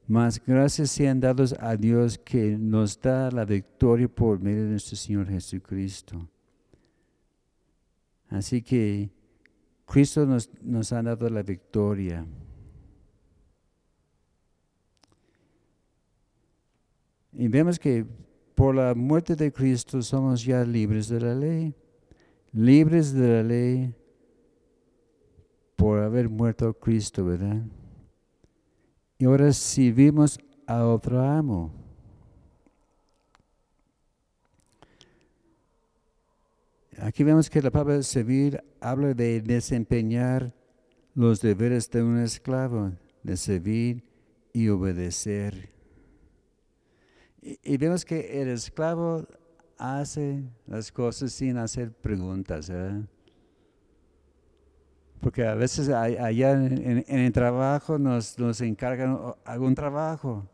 [0.07, 4.97] Mas gracias sean dados a Dios que nos da la victoria por medio de nuestro
[4.97, 6.29] Señor Jesucristo.
[8.29, 9.11] Así que
[9.87, 12.27] Cristo nos, nos ha dado la victoria.
[17.33, 18.05] Y vemos que
[18.55, 21.75] por la muerte de Cristo somos ya libres de la ley
[22.53, 23.95] libres de la ley
[25.77, 27.63] por haber muerto Cristo, ¿verdad?
[29.19, 31.73] Y ahora servimos a otro amo.
[36.99, 40.55] Aquí vemos que la palabra servir habla de desempeñar
[41.15, 42.93] los deberes de un esclavo,
[43.23, 44.05] de servir
[44.53, 45.71] y obedecer.
[47.41, 49.27] Y, vemos que el esclavo
[49.83, 52.71] hace las cosas sin hacer preguntas.
[55.21, 60.49] Porque a veces allá en, el trabajo nos, nos encargan algún trabajo.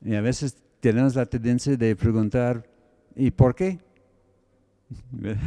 [0.00, 2.68] Y a veces tenemos la tendencia de preguntar,
[3.14, 3.78] ¿y por qué?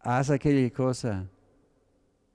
[0.00, 1.26] Haz aquella cosa.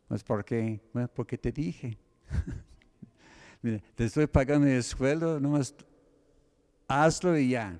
[0.07, 0.81] Pues ¿por qué?
[0.93, 1.97] Bueno, porque te dije.
[3.61, 5.75] te estoy pagando el sueldo, nomás
[6.87, 7.79] hazlo y ya.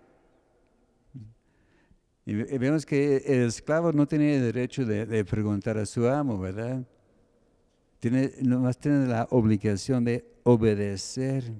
[2.25, 6.83] Y vemos que el esclavo no tiene derecho de, preguntar a su amo, ¿verdad?
[7.99, 11.53] Tiene, nomás tiene la obligación de obedecer.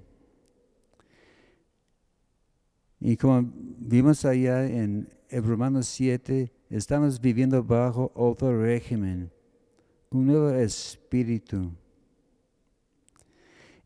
[3.00, 9.32] Y como vimos allá en Romanos 7, estamos viviendo bajo otro régimen,
[10.10, 11.72] un nuevo espíritu.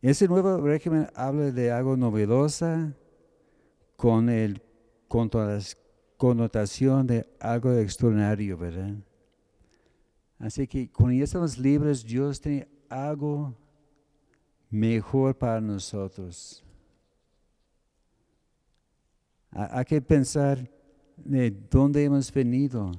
[0.01, 2.95] Ese nuevo régimen habla de algo novedosa
[3.97, 4.61] con, el,
[5.09, 5.59] con la
[6.19, 8.93] connotación de algo extraordinario, ¿verdad?
[10.37, 13.55] Así que cuando ya estamos libres, Dios tiene algo
[14.69, 16.61] mejor para nosotros.
[19.51, 20.69] Hay que pensar
[21.15, 22.91] de dónde hemos venido,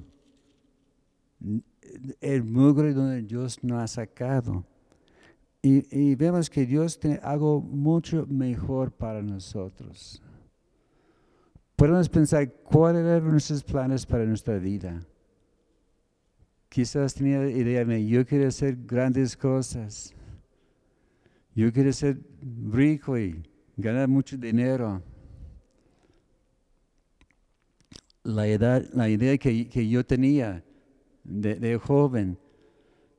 [2.19, 4.65] el mugre donde Dios nos ha sacado.
[5.61, 10.23] Y, vemos que Dios tiene algo mucho mejor para nosotros.
[11.75, 14.99] Podemos pensar cuáles eran nuestros planes para nuestra vida.
[16.69, 20.13] Quizás tenía la idea de yo quiero hacer grandes cosas.
[21.53, 22.19] Yo quiero ser
[22.71, 23.43] rico y
[23.75, 25.03] ganar mucho dinero
[28.23, 30.63] la, edad, la idea que, yo tenía
[31.23, 32.37] de, joven.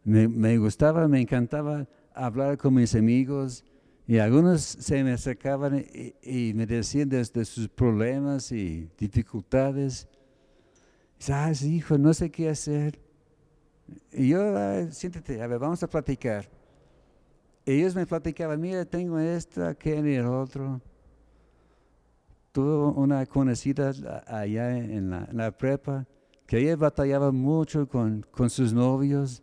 [0.04, 3.64] Me, gustaba, me encantaba hablar con mis amigos
[4.12, 5.86] y algunos se me acercaban
[6.22, 10.06] y, me decían desde sus problemas y dificultades.
[11.16, 11.96] ¿Sabes, hijo?
[11.96, 13.00] No sé qué hacer.
[14.12, 14.38] Y yo,
[14.90, 16.46] siéntate, a ver, vamos a platicar.
[17.64, 20.82] Ellos me platicaban, mira, tengo esto, aquel y el otro
[22.52, 23.94] tuve una conocida
[24.26, 26.06] allá en la, prepa
[26.46, 29.42] que ella batallaba mucho con, con, sus novios.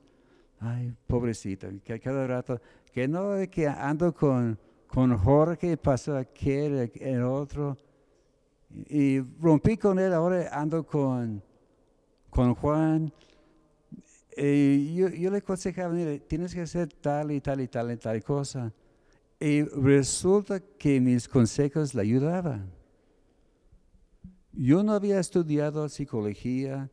[0.59, 2.61] Ay, pobrecita, que cada rato,
[2.91, 7.77] que no que ando con, con Jorge, pasó aquel, el otro.
[8.89, 11.43] Y rompí con él, ahora ando con,
[12.29, 13.11] con Juan.
[14.37, 17.97] Y yo, yo, le aconsejaba, mire, tienes que hacer tal y tal y tal y
[17.97, 18.73] tal cosa.
[19.39, 22.71] Y resulta que mis consejos le ayudaban.
[24.51, 26.89] Yo no había estudiado psicología,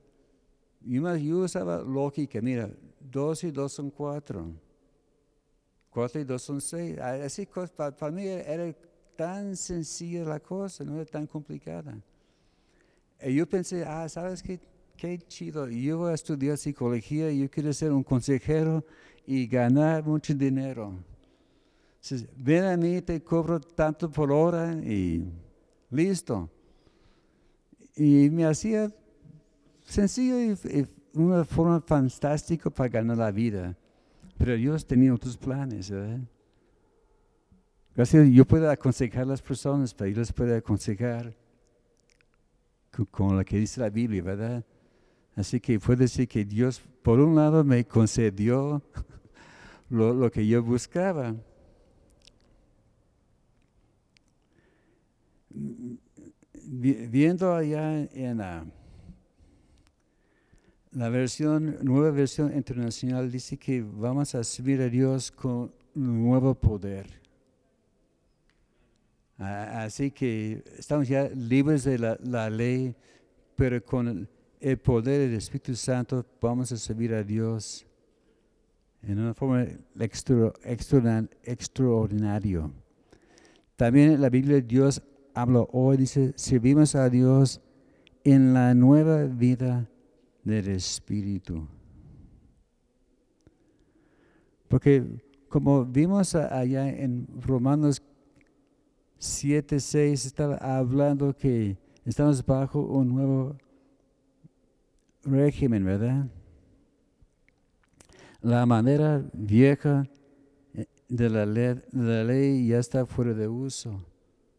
[0.81, 2.71] yo usaba lógica, mira,
[3.01, 4.53] dos y dos son cuatro,
[5.97, 6.99] cuatro y dos son seis.
[6.99, 8.71] Así, para, mí era
[9.17, 11.99] tan sencilla la cosa, no era tan complicada.
[13.23, 14.61] Y yo pensé, ah, ¿sabes qué?
[14.95, 18.85] Qué chido, yo voy a estudiar psicología, yo quiero ser un consejero
[19.27, 20.93] y ganar mucho dinero.
[22.03, 25.25] Entonces, ven a mí, te cobro tanto por hora y
[25.91, 26.51] listo.
[27.95, 28.93] Y me hacía
[29.83, 33.75] sencillo y, una forma fantástica para ganar la vida.
[34.39, 35.93] Pero Dios tenía otros planes.
[37.95, 41.35] Gracias, yo puedo aconsejar a las personas, pero yo les puedo aconsejar
[43.11, 44.65] con lo que dice la Biblia, ¿verdad?
[45.35, 48.83] Así que puedo decir que Dios, por un lado, me concedió
[49.91, 51.35] lo, que yo buscaba
[56.69, 58.41] viendo allá en
[60.97, 67.07] la, versión, nueva versión internacional, dice que vamos a servir a Dios con nuevo poder.
[69.39, 72.97] Así que estamos ya libres de la, ley,
[73.55, 74.27] pero con
[74.59, 77.87] el poder del Espíritu Santo vamos a servir a Dios
[79.03, 79.67] en una forma
[81.45, 82.71] extraordinaria.
[83.77, 85.03] También en la Biblia Dios
[85.35, 87.61] hablo hoy, dice, servimos a Dios
[88.25, 89.87] en la nueva vida
[90.47, 91.67] del Espíritu.
[94.69, 95.05] Porque
[95.49, 98.03] como vimos allá en Romanos
[99.19, 103.57] 7, 6, estaba hablando que estamos bajo un nuevo
[105.23, 106.27] régimen, ¿verdad?
[108.41, 110.07] La manera vieja
[111.09, 114.01] de la ley, la ley ya está fuera de uso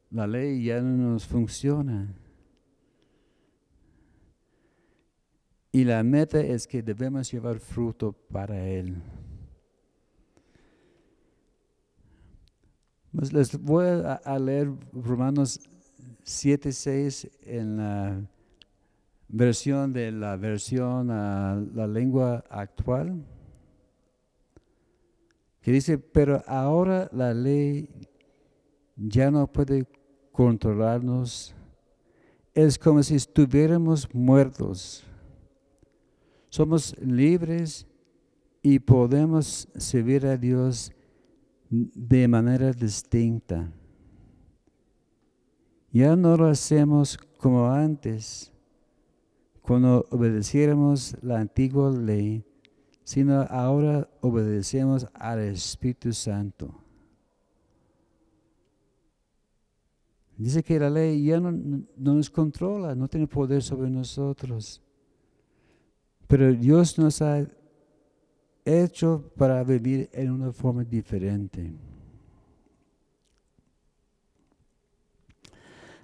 [0.10, 2.08] la ley ya no nos funciona.
[5.78, 8.96] Y la meta es que debemos llevar fruto para Él.
[13.14, 15.60] Pues les voy a, leer Romanos
[16.24, 18.28] 7, 6 en la
[19.28, 23.24] versión de la versión a la lengua actual,
[25.62, 27.88] que dice, pero ahora la ley
[28.96, 29.86] ya no puede
[30.32, 31.54] controlarnos,
[32.56, 35.07] es como si estuviéramos muertos.
[36.50, 37.86] Somos libres
[38.62, 40.92] y podemos servir a Dios
[41.70, 43.72] de manera distinta.
[45.92, 48.52] Ya no lo hacemos como antes,
[49.62, 52.44] cuando obedeciéramos la antigua ley,
[53.04, 56.84] sino ahora obedecemos al Espíritu Santo.
[60.38, 64.82] Dice que la ley ya no, no, nos controla, no tiene poder sobre nosotros.
[66.28, 67.46] Pero Dios nos ha
[68.66, 71.74] hecho para vivir en una forma diferente.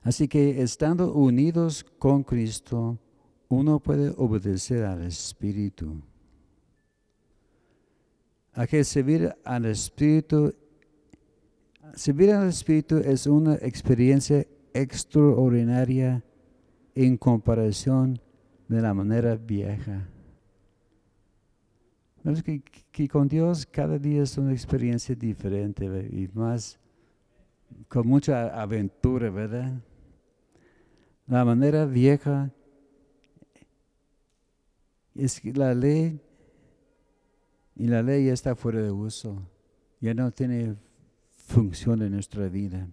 [0.02, 2.98] Así que estando unidos con Cristo,
[3.48, 6.02] uno puede obedecer al Espíritu.
[8.54, 10.54] A que servir al Espíritu,
[11.96, 16.24] servir al Espíritu es una experiencia extraordinaria
[16.96, 18.20] en comparación
[18.68, 20.10] de la manera vieja.
[22.24, 26.80] Que, que, con Dios cada día es una experiencia diferente y más
[27.90, 29.74] con mucha aventura, ¿verdad?
[31.28, 32.50] La manera vieja
[35.16, 36.18] es que la ley
[37.76, 39.42] y la ley ya está fuera de uso,
[40.00, 40.78] ya no tiene
[41.30, 42.88] función en nuestra vida.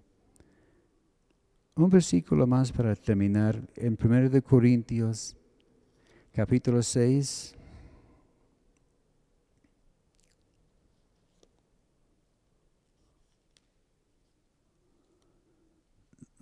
[1.77, 5.37] Un versículo más para terminar en 1 Corintios
[6.33, 7.57] capítulo 6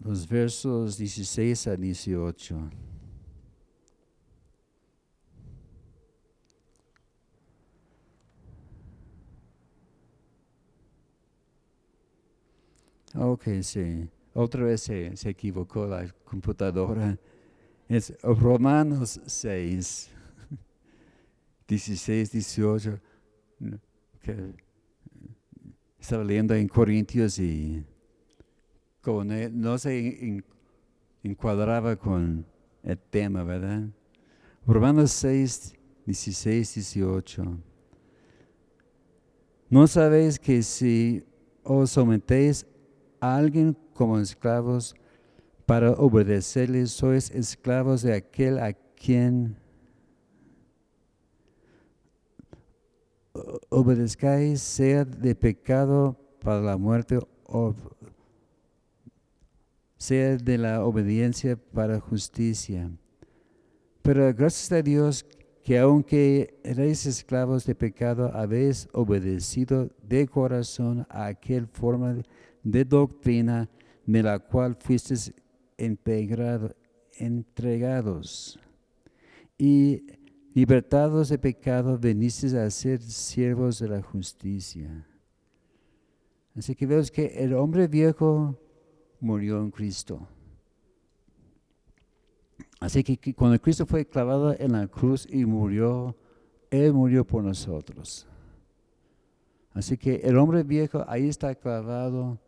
[0.01, 2.71] los versos 16 a 18.
[13.15, 14.09] Ok, sí.
[14.35, 17.19] Otra vez se, equivocó la computadora.
[17.89, 20.11] Es Romanos 6,
[21.67, 23.01] 16, 18.
[25.99, 27.41] estaba leyendo en Corintios
[29.09, 30.45] no se
[31.23, 32.45] encuadraba con
[32.83, 33.89] el tema, ¿verdad?
[34.67, 37.59] Romanos 6, 16, 18.
[39.71, 41.25] ¿No sabéis que si
[41.63, 42.67] os sometéis
[43.21, 44.95] a alguien como esclavos
[45.65, 49.57] para obedecerles, sois esclavos de aquel a quien
[53.69, 57.75] obedezcáis, sea de pecado para la muerte o
[59.99, 62.91] sea de la obediencia para justicia.
[64.03, 65.27] Pero gracias a Dios
[65.63, 72.17] que aunque erais esclavos de pecado, habéis obedecido de corazón a aquel forma
[72.63, 73.69] de doctrina
[74.07, 75.35] de la cual fuisteis
[77.19, 78.59] entregados.
[79.59, 80.05] Y
[80.55, 85.07] libertados de pecado, venisteis a ser siervos de la justicia.
[86.57, 88.59] Así que vemos que el hombre viejo
[89.21, 90.27] murió en Cristo.
[92.81, 96.17] Así que cuando Cristo fue clavado en la cruz y murió,
[96.71, 98.27] Él murió por nosotros.
[99.73, 102.39] Así que el hombre viejo ahí está clavado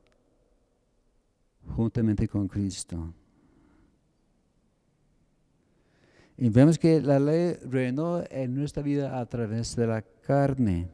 [1.77, 3.13] juntamente con Cristo.
[6.37, 10.89] Y vemos que la ley reinó en nuestra vida a través de la carne.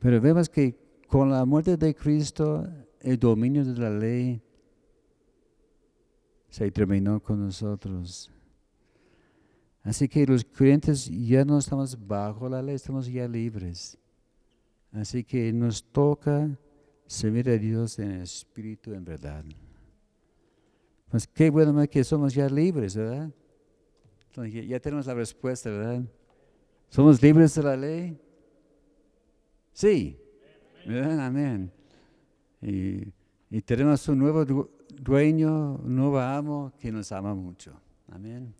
[0.00, 0.81] Pero vemos que
[1.12, 2.66] con la muerte de Cristo,
[2.98, 4.40] el dominio de la ley
[6.48, 8.32] se terminó con nosotros.
[9.82, 13.98] Así que los creyentes ya no estamos bajo la ley, estamos ya libres.
[14.90, 16.48] Así que nos toca
[17.06, 19.44] servir a Dios en espíritu, en verdad.
[21.10, 23.30] Pues qué bueno que somos ya libres, ¿verdad?
[24.66, 26.04] Ya tenemos la respuesta, ¿verdad?
[26.88, 28.18] ¿Somos libres de la ley?
[29.74, 30.21] Sí.
[30.86, 31.70] Amén.
[32.60, 33.12] Y,
[33.62, 34.44] tenemos un nuevo
[34.88, 37.72] dueño, un nuevo amo que nos ama mucho.
[38.08, 38.54] Amén.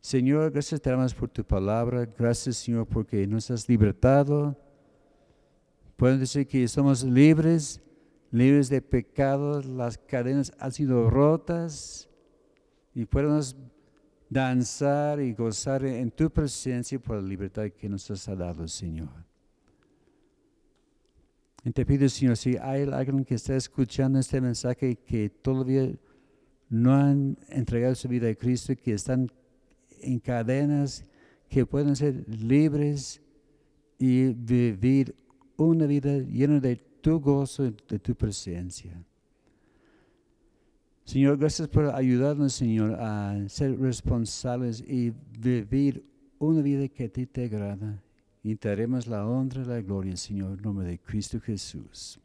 [0.00, 2.06] Señor, gracias te damos por tu palabra.
[2.06, 4.56] Gracias, Señor, porque nos has libertado.
[5.96, 7.80] Pueden decir que somos libres,
[8.30, 9.64] libres de pecados.
[9.66, 12.08] Las cadenas han sido rotas
[12.94, 13.56] y podemos
[14.28, 19.25] danzar y gozar en tu presencia por la libertad que nos has dado, Señor.
[21.66, 25.90] Y te pido, Señor, si hay alguien que está escuchando este mensaje que todavía
[26.68, 29.28] no han entregado su vida a Cristo, que están
[30.00, 31.04] en cadenas,
[31.48, 33.20] que pueden ser libres
[33.98, 35.16] y vivir
[35.56, 39.04] una vida llena de tu gozo, de tu presencia.
[41.02, 46.04] Señor, gracias por ayudarnos, Señor, a ser responsables y vivir
[46.38, 48.05] una vida que a ti te agrada.
[48.48, 52.20] Y te haremos la honra y la gloria, Señor, en nombre de Cristo Jesús.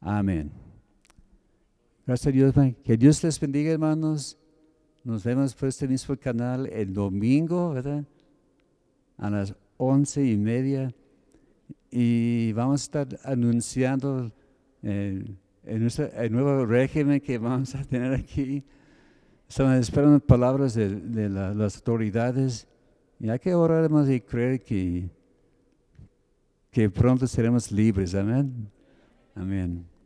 [0.00, 0.50] Amén.
[2.06, 2.54] Gracias a Dios.
[2.82, 4.38] Que Dios les bendiga, hermanos.
[5.04, 8.06] Nos vemos por este mismo canal el domingo, ¿verdad?
[9.18, 10.94] A las once y media.
[11.90, 14.32] Y vamos a estar anunciando
[14.82, 15.26] eh,
[15.64, 18.64] el, nuevo régimen que vamos a tener aquí.
[19.46, 22.66] Estamos esperando palabras de, las autoridades.
[23.20, 25.10] Y hay que orar más y creer que,
[26.70, 28.14] que pronto seremos libres.
[28.14, 28.70] Amén.
[29.34, 29.97] Amén.